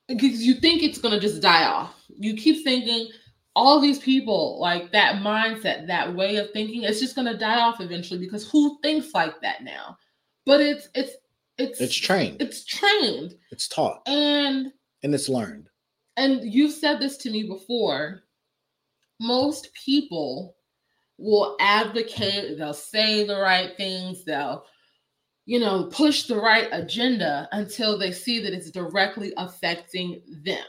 [0.09, 1.95] because you think it's going to just die off.
[2.09, 3.09] You keep thinking
[3.55, 7.61] all these people like that mindset, that way of thinking, it's just going to die
[7.61, 9.97] off eventually because who thinks like that now?
[10.45, 11.12] But it's it's
[11.59, 15.69] it's It's trained, it's trained it's taught, and and it's learned.
[16.17, 18.23] And you've said this to me before.
[19.21, 20.57] Most people
[21.19, 24.67] will advocate they'll say the right things they'll
[25.47, 30.64] you know push the right agenda until they see that it's directly affecting them.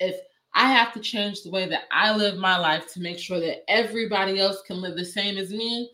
[0.00, 0.16] If
[0.54, 3.68] i have to change the way that i live my life to make sure that
[3.68, 5.90] everybody else can live the same as me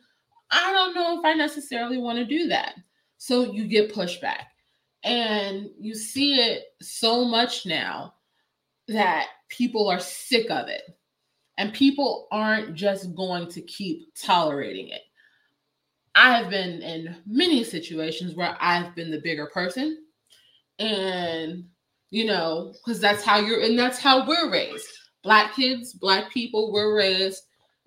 [0.53, 2.75] i don't know if i necessarily want to do that.
[3.19, 4.47] So you get pushback.
[5.05, 8.15] And you see it so much now
[8.89, 10.83] that people are sick of it.
[11.59, 15.03] And people aren't just going to keep tolerating it.
[16.15, 20.05] I've been in many situations where I've been the bigger person.
[20.79, 21.65] And,
[22.11, 24.89] you know, because that's how you're, and that's how we're raised.
[25.23, 27.43] Black kids, Black people, we're raised.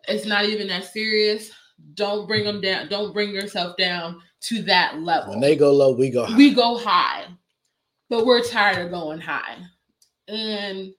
[0.08, 1.52] It's not even that serious.
[1.96, 2.88] Don't bring them down.
[2.88, 6.38] Don't bring yourself down to that level When they go low, we go high.
[6.38, 7.26] we go high,
[8.10, 9.58] but we're tired of going high.
[10.28, 10.94] And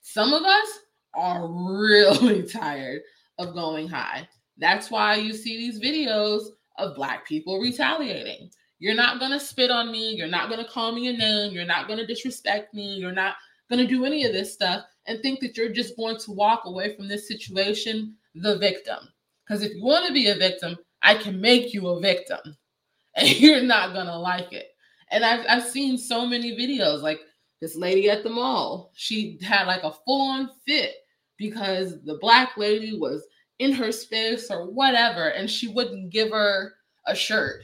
[0.00, 0.78] some of us
[1.14, 3.02] are really tired
[3.38, 4.28] of going high.
[4.56, 6.42] That's why you see these videos
[6.78, 8.50] of Black people retaliating.
[8.78, 10.14] you're not going to spit on me.
[10.14, 11.52] You're not going to call me a name.
[11.52, 12.94] You're not going to disrespect me.
[12.94, 13.34] You're not
[13.68, 16.62] going to do any of this stuff and think that you're just going to walk
[16.64, 18.98] away from this situation the victim.
[19.46, 22.56] Because if you want to be a victim, I can make you a victim
[23.16, 24.68] and you're not going to like it.
[25.10, 27.20] And I've, I've seen so many videos like
[27.60, 30.94] this lady at the mall, she had like a full on fit
[31.36, 33.24] because the black lady was
[33.58, 36.74] in her space or whatever, and she wouldn't give her
[37.06, 37.62] a shirt.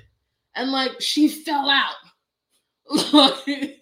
[0.56, 1.94] And like she fell out.
[3.12, 3.80] like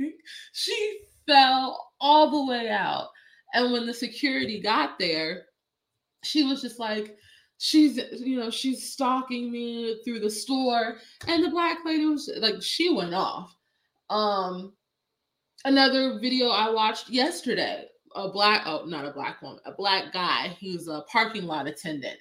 [0.53, 3.09] she fell all the way out.
[3.55, 5.45] And when the security got there,
[6.23, 7.17] she was just like,
[7.63, 10.97] she's you know she's stalking me through the store
[11.29, 13.57] and the black lady was like she went off
[14.11, 14.73] um
[15.65, 17.85] another video i watched yesterday
[18.15, 22.19] a black oh not a black woman a black guy he's a parking lot attendant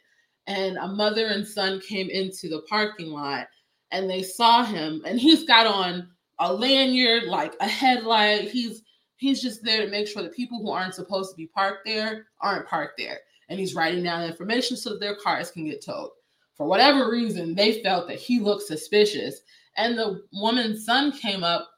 [0.47, 3.47] and a mother and son came into the parking lot
[3.91, 6.07] and they saw him and he's got on
[6.39, 8.83] a lanyard like a headlight he's
[9.17, 12.27] he's just there to make sure the people who aren't supposed to be parked there
[12.41, 13.19] aren't parked there
[13.51, 16.09] and he's writing down information so that their cars can get towed.
[16.55, 19.41] For whatever reason, they felt that he looked suspicious.
[19.75, 21.69] And the woman's son came up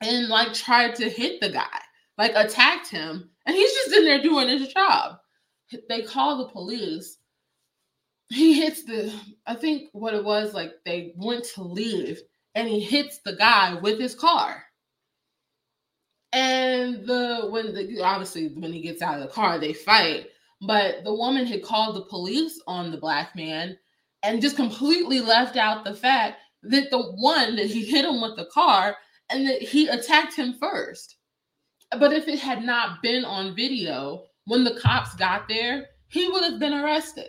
[0.00, 1.80] and like tried to hit the guy,
[2.18, 3.30] like attacked him.
[3.46, 5.18] And he's just in there doing his job.
[5.88, 7.18] They call the police.
[8.28, 9.12] He hits the,
[9.46, 12.20] I think what it was, like they went to leave
[12.54, 14.64] and he hits the guy with his car.
[16.32, 20.28] And the when the obviously when he gets out of the car, they fight.
[20.60, 23.76] But the woman had called the police on the black man
[24.22, 28.36] and just completely left out the fact that the one that he hit him with
[28.36, 28.96] the car
[29.30, 31.16] and that he attacked him first.
[31.98, 36.44] But if it had not been on video, when the cops got there, he would
[36.44, 37.28] have been arrested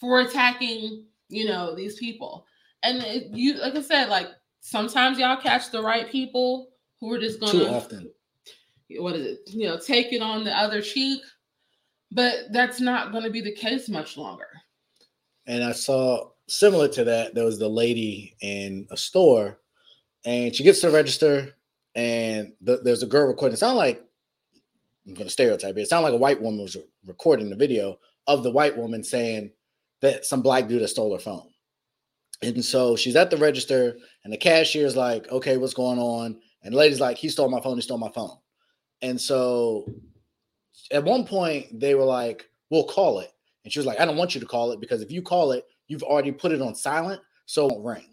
[0.00, 2.46] for attacking, you know, these people.
[2.82, 4.28] And it, you, like I said, like
[4.60, 6.70] sometimes y'all catch the right people
[7.00, 8.10] who are just going too often.
[8.96, 9.40] What is it?
[9.46, 11.22] You know, take it on the other cheek
[12.10, 14.48] but that's not going to be the case much longer.
[15.46, 19.60] And I saw similar to that, there was the lady in a store,
[20.24, 21.54] and she gets to register,
[21.94, 23.54] and the, there's a girl recording.
[23.54, 24.04] It sounded like
[25.06, 25.82] I'm to stereotype it.
[25.82, 29.50] It sounded like a white woman was recording the video of the white woman saying
[30.02, 31.48] that some black dude has stole her phone.
[32.42, 36.74] And so she's at the register, and the cashier's like, "Okay, what's going on?" And
[36.74, 37.76] the lady's like, "He stole my phone.
[37.76, 38.36] He stole my phone."
[39.02, 39.90] And so
[40.92, 43.32] at one point they were like, "We'll call it,"
[43.64, 45.52] and she was like, "I don't want you to call it because if you call
[45.52, 48.12] it, you've already put it on silent, so it won't ring."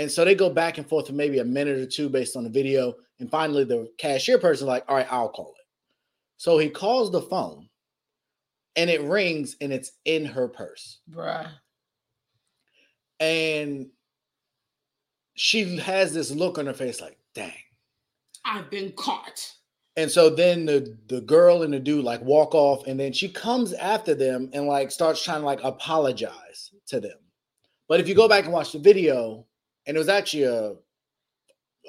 [0.00, 2.44] And so they go back and forth for maybe a minute or two based on
[2.44, 5.66] the video, and finally the cashier person like, "All right, I'll call it."
[6.38, 7.68] So he calls the phone,
[8.76, 11.50] and it rings, and it's in her purse, bruh.
[13.18, 13.90] And
[15.34, 17.52] she has this look on her face like, "Dang."
[18.46, 19.52] I've been caught.
[19.96, 23.28] And so then the the girl and the dude like walk off, and then she
[23.28, 27.18] comes after them and like starts trying to like apologize to them.
[27.86, 29.46] But if you go back and watch the video,
[29.90, 30.74] and it was actually a,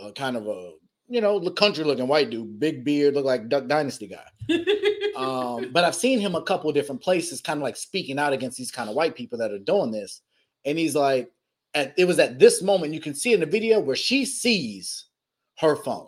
[0.02, 0.72] a kind of a
[1.08, 4.26] you know country looking white dude, big beard, look like Duck Dynasty guy.
[5.16, 8.58] um, but I've seen him a couple different places, kind of like speaking out against
[8.58, 10.22] these kind of white people that are doing this.
[10.66, 11.32] And he's like,
[11.76, 15.06] at, it was at this moment you can see in the video where she sees
[15.60, 16.08] her phone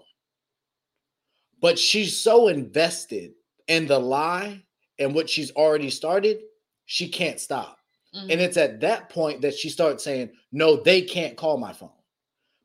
[1.62, 3.34] but she's so invested
[3.68, 4.64] in the lie
[4.98, 6.39] and what she's already started,
[6.86, 7.78] she can't stop.
[8.16, 8.32] Mm-hmm.
[8.32, 11.89] And it's at that point that she starts saying, No, they can't call my phone.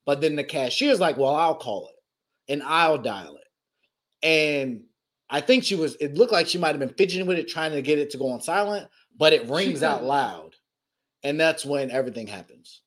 [0.04, 4.26] But then the cashier's like, Well, I'll call it and I'll dial it.
[4.26, 4.82] And
[5.30, 7.72] I think she was, it looked like she might have been fidgeting with it, trying
[7.72, 10.54] to get it to go on silent, but it rings out loud.
[11.22, 12.80] And that's when everything happens.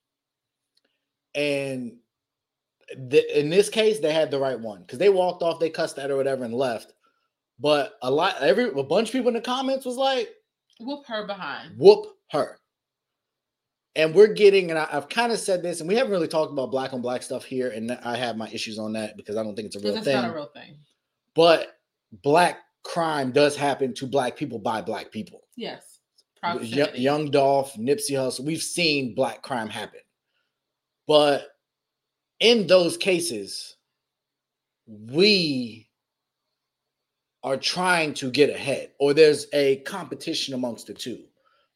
[1.36, 1.98] And
[3.10, 6.00] th- in this case, they had the right one because they walked off, they cussed
[6.00, 6.94] at or whatever, and left.
[7.60, 10.30] But a lot, every a bunch of people in the comments was like,
[10.80, 12.58] "Whoop her behind." Whoop her.
[13.96, 16.54] And we're getting, and I, have kind of said this, and we haven't really talked
[16.54, 19.44] about black on black stuff here, and I have my issues on that because I
[19.44, 20.16] don't think it's a real it's thing.
[20.16, 20.78] Not a real thing.
[21.36, 21.74] But
[22.24, 25.42] black crime does happen to black people by black people.
[25.58, 26.00] Yes.
[26.62, 30.00] Young, Young Dolph, Nipsey Hussle, we've seen black crime happen.
[31.08, 31.50] But
[32.40, 33.76] in those cases,
[34.88, 35.88] we
[37.44, 41.24] are trying to get ahead, or there's a competition amongst the two.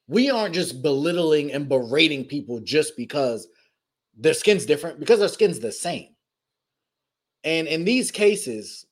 [0.08, 3.48] We aren't just belittling and berating people just because
[4.18, 6.10] their skin's different, because their skin's the same.
[7.44, 8.86] And in these cases,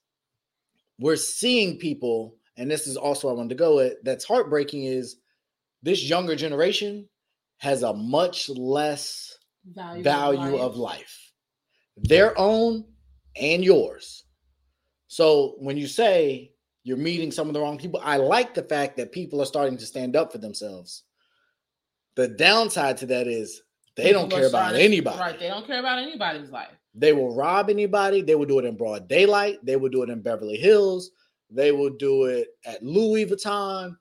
[1.00, 5.18] we're seeing people, and this is also I wanted to go at that's heartbreaking is
[5.82, 7.08] this younger generation
[7.58, 11.32] has a much less value, value of life,
[11.98, 12.86] their own
[13.36, 14.26] and yours.
[15.08, 16.53] So when you say
[16.84, 19.78] you're meeting some of the wrong people, I like the fact that people are starting
[19.78, 21.04] to stand up for themselves.
[22.16, 23.62] The downside to that is
[23.96, 25.18] they People don't care about anybody.
[25.20, 25.40] Right.
[25.40, 26.70] They don't care about anybody's life.
[26.96, 28.22] They will rob anybody.
[28.22, 29.60] They will do it in broad daylight.
[29.64, 31.12] They will do it in Beverly Hills.
[31.50, 33.96] They will do it at Louis Vuitton,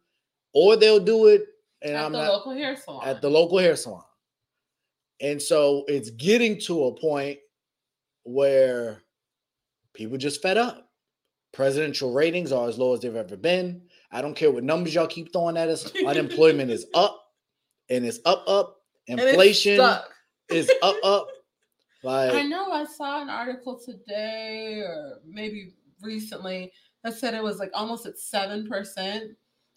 [0.55, 1.47] or they'll do it
[1.83, 3.07] and at I'm the not local hair salon.
[3.07, 4.05] at the local hair salon.
[5.21, 7.39] And so it's getting to a point
[8.25, 9.03] where
[9.95, 10.89] people just fed up.
[11.53, 13.83] Presidential ratings are as low as they've ever been.
[14.11, 15.93] I don't care what numbers y'all keep throwing at us.
[16.07, 17.25] Unemployment is up
[17.91, 18.81] and it's up, up.
[19.07, 19.81] Inflation
[20.49, 21.27] is up, up.
[22.05, 26.73] Like I know I saw an article today or maybe recently
[27.05, 28.67] that said it was like almost at 7%.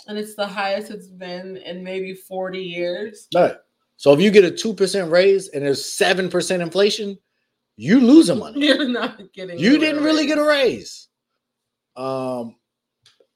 [0.08, 3.28] And it's the highest it's been in maybe 40 years.
[3.36, 3.56] Right.
[3.98, 7.18] So if you get a two percent raise and there's seven percent inflation,
[7.78, 8.60] you losing money.
[8.66, 10.30] You're not getting You didn't really raised.
[10.30, 11.08] get a raise.
[11.96, 12.56] Um,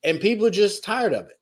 [0.03, 1.39] and people are just tired of it.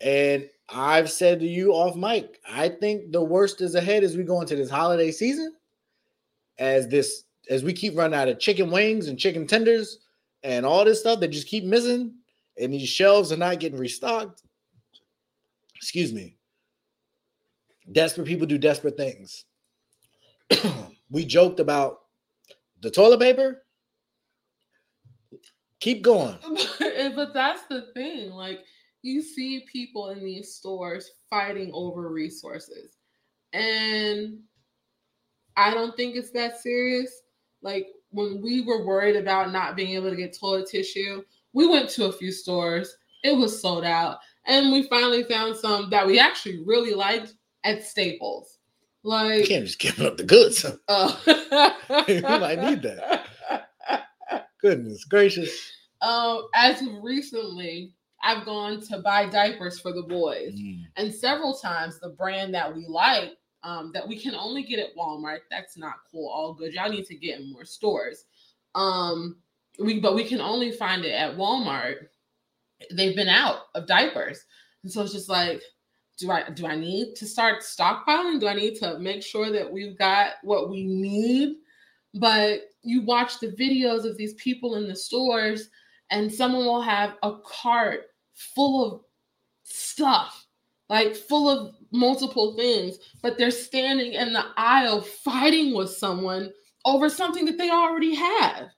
[0.00, 4.24] And I've said to you off mic, I think the worst is ahead as we
[4.24, 5.54] go into this holiday season.
[6.58, 9.98] As this, as we keep running out of chicken wings and chicken tenders
[10.42, 12.14] and all this stuff that just keep missing,
[12.58, 14.42] and these shelves are not getting restocked.
[15.76, 16.36] Excuse me.
[17.92, 19.44] Desperate people do desperate things.
[21.10, 22.02] we joked about
[22.80, 23.63] the toilet paper.
[25.84, 26.34] Keep going.
[27.14, 28.30] but that's the thing.
[28.30, 28.60] Like
[29.02, 32.96] you see people in these stores fighting over resources.
[33.52, 34.38] And
[35.58, 37.20] I don't think it's that serious.
[37.60, 41.22] Like when we were worried about not being able to get toilet tissue,
[41.52, 42.96] we went to a few stores.
[43.22, 44.20] It was sold out.
[44.46, 48.56] And we finally found some that we actually really liked at Staples.
[49.02, 50.64] You Like can't just give up the goods.
[50.88, 51.14] uh,
[52.08, 53.26] You might need that.
[54.62, 55.73] Goodness gracious.
[56.04, 60.86] Um, as of recently, I've gone to buy diapers for the boys, Mm.
[60.96, 64.94] and several times the brand that we like, um, that we can only get at
[64.96, 65.40] Walmart.
[65.50, 66.28] That's not cool.
[66.28, 66.72] All good.
[66.74, 68.24] Y'all need to get in more stores.
[68.74, 69.42] Um,
[69.78, 72.08] we but we can only find it at Walmart.
[72.92, 74.44] They've been out of diapers,
[74.82, 75.62] and so it's just like,
[76.18, 78.40] do I do I need to start stockpiling?
[78.40, 81.56] Do I need to make sure that we've got what we need?
[82.14, 85.70] But you watch the videos of these people in the stores,
[86.14, 88.02] and someone will have a cart
[88.34, 89.00] full of
[89.64, 90.46] stuff,
[90.88, 96.52] like full of multiple things, but they're standing in the aisle fighting with someone
[96.84, 98.68] over something that they already have.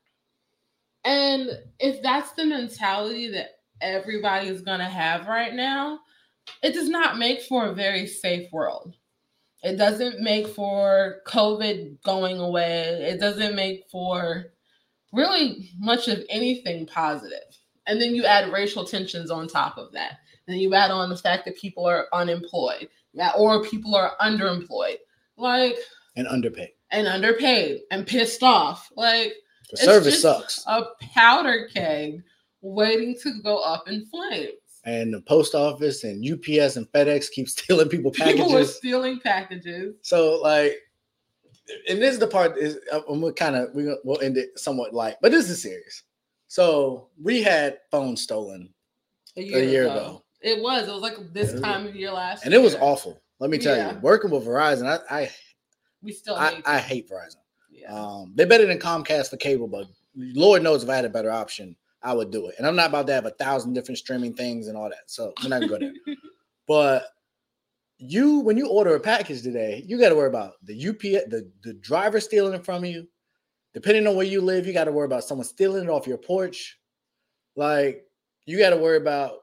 [1.05, 3.51] And if that's the mentality that
[3.83, 6.01] everybody is going to have right now,
[6.63, 8.97] it does not make for a very safe world.
[9.63, 13.11] It doesn't make for COVID going away.
[13.11, 14.47] It doesn't make for
[15.17, 17.39] really much of anything positive.
[17.87, 20.19] And then you add racial tensions on top of that.
[20.47, 22.89] And then you add on the fact that people are unemployed
[23.37, 24.97] or people are underemployed,
[25.37, 25.77] like
[26.17, 26.71] And underpaid.
[26.91, 28.89] and underpaid and pissed off.
[28.97, 29.33] Like
[29.71, 30.65] The It's service just- sucks.
[30.67, 32.23] a powder keg
[32.61, 34.51] waiting to go up in flames.
[34.85, 38.41] And the post office and UPS and FedEx keep stealing people packages.
[38.43, 39.97] People are stealing packages.
[40.03, 40.77] So like,
[41.89, 44.95] and this is the part is I'm gonna kind of we we'll end it somewhat
[44.95, 46.03] light, but this is serious.
[46.49, 48.73] So we had phones stolen,
[49.37, 50.23] A year ago.
[50.41, 50.87] It was.
[50.89, 51.61] It was like this Yeah.
[51.61, 53.21] time of year last year, and it was awful.
[53.41, 53.93] Let me tell Yeah.
[53.95, 55.31] you, working with Verizon, I I
[56.03, 57.37] We still I, hate I hate Verizon.
[57.71, 57.93] yeah.
[57.93, 61.31] Um, they're better than Comcast for cable, but Lord knows if I had a better
[61.33, 62.55] option, I would do it.
[62.59, 65.11] And I'm not about to have a thousand different streaming things and all that.
[65.11, 65.93] So we're not gonna go there.
[66.69, 67.07] But
[67.99, 71.51] you, when you order a package today, you got to worry about the UPS, the,
[71.63, 73.07] the driver stealing it from you.
[73.75, 76.19] Depending on where you live, you got to worry about someone stealing it off your
[76.19, 76.79] porch.
[77.57, 78.05] Like
[78.47, 79.41] you got to worry about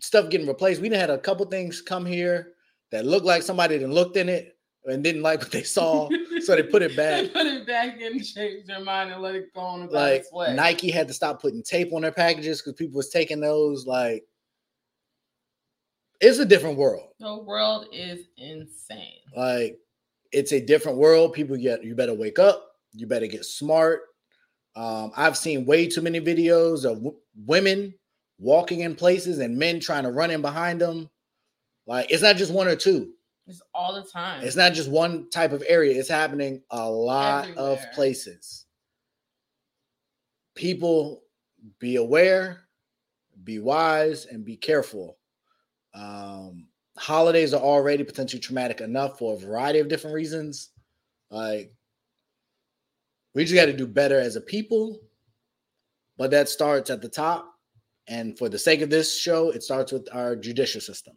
[0.00, 0.80] stuff getting replaced.
[0.80, 2.52] We done had a couple things come here
[2.90, 6.08] that looked like somebody didn't looked in it and didn't like what they saw,
[6.40, 7.32] so they put it They back.
[7.32, 10.32] put it back in, changed their mind, and let it go on about Like its
[10.32, 10.54] way.
[10.54, 13.86] Nike had to stop putting tape on their packages because people was taking those.
[13.86, 14.24] Like
[16.20, 17.08] it's a different world.
[17.20, 19.20] the world is insane.
[19.36, 19.78] Like
[20.32, 21.32] it's a different world.
[21.32, 22.64] People get you better wake up.
[22.92, 24.02] You better get smart.
[24.76, 27.16] Um, I've seen way too many videos of w-
[27.46, 27.94] women
[28.38, 31.10] walking in places and men trying to run in behind them.
[31.86, 33.12] Like it's not just one or two.
[33.46, 34.44] It's all the time.
[34.44, 35.98] It's not just one type of area.
[35.98, 38.66] It's happening a lot of places.
[40.54, 41.22] People
[41.78, 42.62] be aware,
[43.44, 45.17] be wise, and be careful.
[45.94, 46.66] Um,
[46.96, 50.70] holidays are already potentially traumatic enough for a variety of different reasons.
[51.30, 51.72] Like
[53.34, 55.00] we just got to do better as a people,
[56.16, 57.54] but that starts at the top.
[58.08, 61.14] And for the sake of this show, it starts with our judicial system.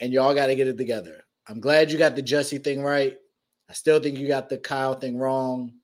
[0.00, 1.22] And y'all got to get it together.
[1.46, 3.16] I'm glad you got the Jussie thing right.
[3.68, 5.74] I still think you got the Kyle thing wrong.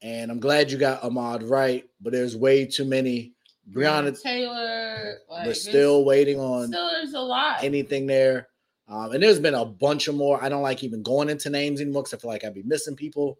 [0.00, 3.34] And I'm glad you got Ahmaud right, but there's way too many.
[3.70, 5.18] Breonna Taylor.
[5.30, 7.62] Like, we're still waiting on still there's a lot.
[7.62, 8.48] anything there.
[8.88, 10.42] Um, and there's been a bunch of more.
[10.42, 12.96] I don't like even going into names anymore because I feel like I'd be missing
[12.96, 13.38] people.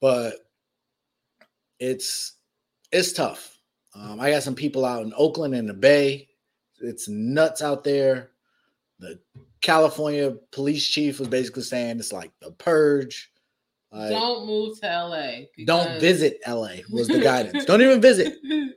[0.00, 0.34] But
[1.78, 2.34] it's
[2.92, 3.58] it's tough.
[3.94, 6.28] Um, I got some people out in Oakland and the Bay.
[6.80, 8.30] It's nuts out there.
[8.98, 9.18] The
[9.60, 13.30] California police chief was basically saying it's like the purge.
[13.90, 15.64] Like, don't move to LA.
[15.64, 17.64] don't visit LA was the guidance.
[17.64, 18.34] don't even visit.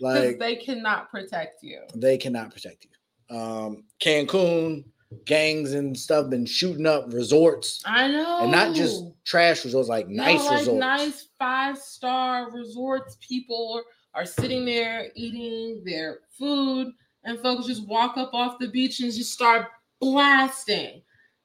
[0.00, 1.80] Like they cannot protect you.
[1.94, 3.36] they cannot protect you.
[3.36, 4.84] Um, Cancun
[5.24, 8.40] gangs and stuff been shooting up resorts I know.
[8.42, 10.80] and not just trash resorts, like No, nice like resorts.
[10.80, 13.16] nice five star resorts.
[13.20, 13.82] People
[14.14, 16.92] are sitting there eating their food,
[17.24, 19.66] and folks just walk up off the beach and just start
[20.00, 21.02] blasting.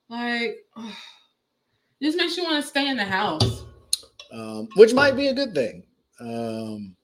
[0.09, 0.57] Like,
[2.01, 3.63] this makes you want to stay in the house.
[4.33, 5.83] um, which might be a good thing.
[6.19, 6.95] Um,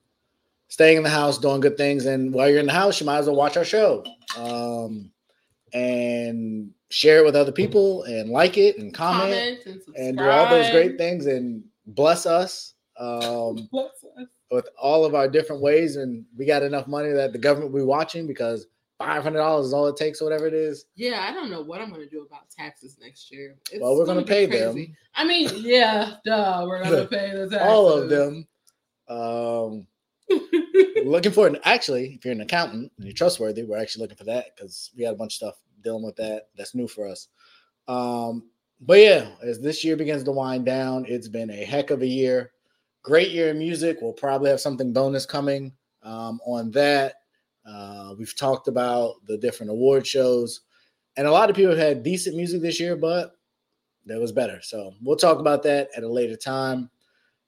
[0.77, 3.17] staying in the house, doing good things, and while you're in the house, you might
[3.17, 4.03] as well watch our show
[4.37, 5.09] um,
[5.73, 10.23] and share it with other people and like it and comment, Comment and and do
[10.23, 13.89] all those great things and bless us um, Bless
[14.19, 14.27] us.
[14.51, 15.95] with all of our different ways.
[15.95, 18.67] And we got enough money that the government will be watching because
[18.99, 20.85] five hundred dollars is all it takes, or whatever it is.
[20.95, 23.55] Yeah, I don't know what I'm gonna do about taxes next year.
[23.71, 24.63] It's Well, we're gonna be pay crazy.
[24.85, 24.97] them.
[25.15, 27.67] I mean, yeah, duh, we're gonna pay the taxes.
[27.67, 28.47] all of them.
[29.09, 29.87] Um,
[31.05, 34.25] looking for an actually, if you're an accountant and you're trustworthy, we're actually looking for
[34.25, 37.27] that because we got a bunch of stuff dealing with that that's new for us.
[37.87, 38.49] Um,
[38.81, 42.07] but yeah, as this year begins to wind down, it's been a heck of a
[42.07, 42.51] year.
[43.03, 43.99] Great year in music.
[44.01, 45.71] We'll probably have something bonus coming
[46.03, 47.15] um, on that.
[47.65, 50.61] Uh, we've talked about the different award shows,
[51.15, 53.33] and a lot of people had decent music this year, but
[54.05, 54.61] there was better.
[54.61, 56.89] So we'll talk about that at a later time.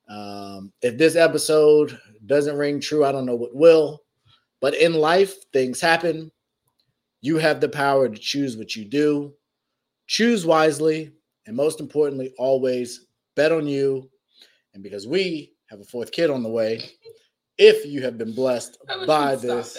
[0.09, 4.03] Um, if this episode doesn't ring true, I don't know what will.
[4.59, 6.31] But in life, things happen.
[7.21, 9.33] You have the power to choose what you do.
[10.07, 11.11] Choose wisely.
[11.45, 13.05] And most importantly, always
[13.35, 14.09] bet on you.
[14.73, 16.81] And because we have a fourth kid on the way,
[17.57, 19.77] if you have been blessed by this,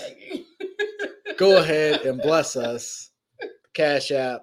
[1.38, 3.10] go ahead and bless us.
[3.74, 4.42] Cash App.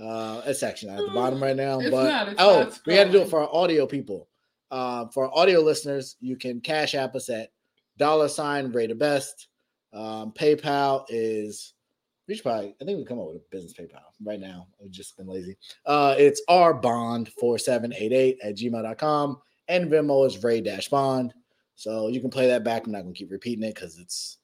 [0.00, 2.94] Uh, it's actually not at the bottom right now, It's but not, oh, not we
[2.94, 4.28] had to do it for our audio people.
[4.70, 7.50] Uh, for audio listeners, you can Cash App us at
[7.98, 9.48] dollar sign Ray the best.
[9.92, 11.74] Um, PayPal is
[12.28, 14.66] we should probably I think we come up with a business PayPal right now.
[14.80, 15.56] We've just been lazy.
[15.84, 19.38] Uh, it's our bond 4788 at gmail.com
[19.68, 21.32] and Venmo is Ray Dash Bond.
[21.74, 22.86] So you can play that back.
[22.86, 24.38] I'm not gonna keep repeating it because it's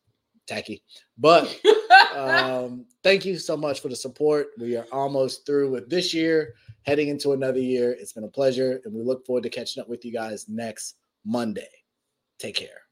[0.47, 0.83] tacky.
[1.19, 1.61] But
[2.15, 4.49] um, thank you so much for the support.
[4.59, 7.93] We are almost through with this year, heading into another year.
[7.93, 10.97] It's been a pleasure, and we look forward to catching up with you guys next
[11.25, 11.69] Monday.
[12.39, 12.83] Take care.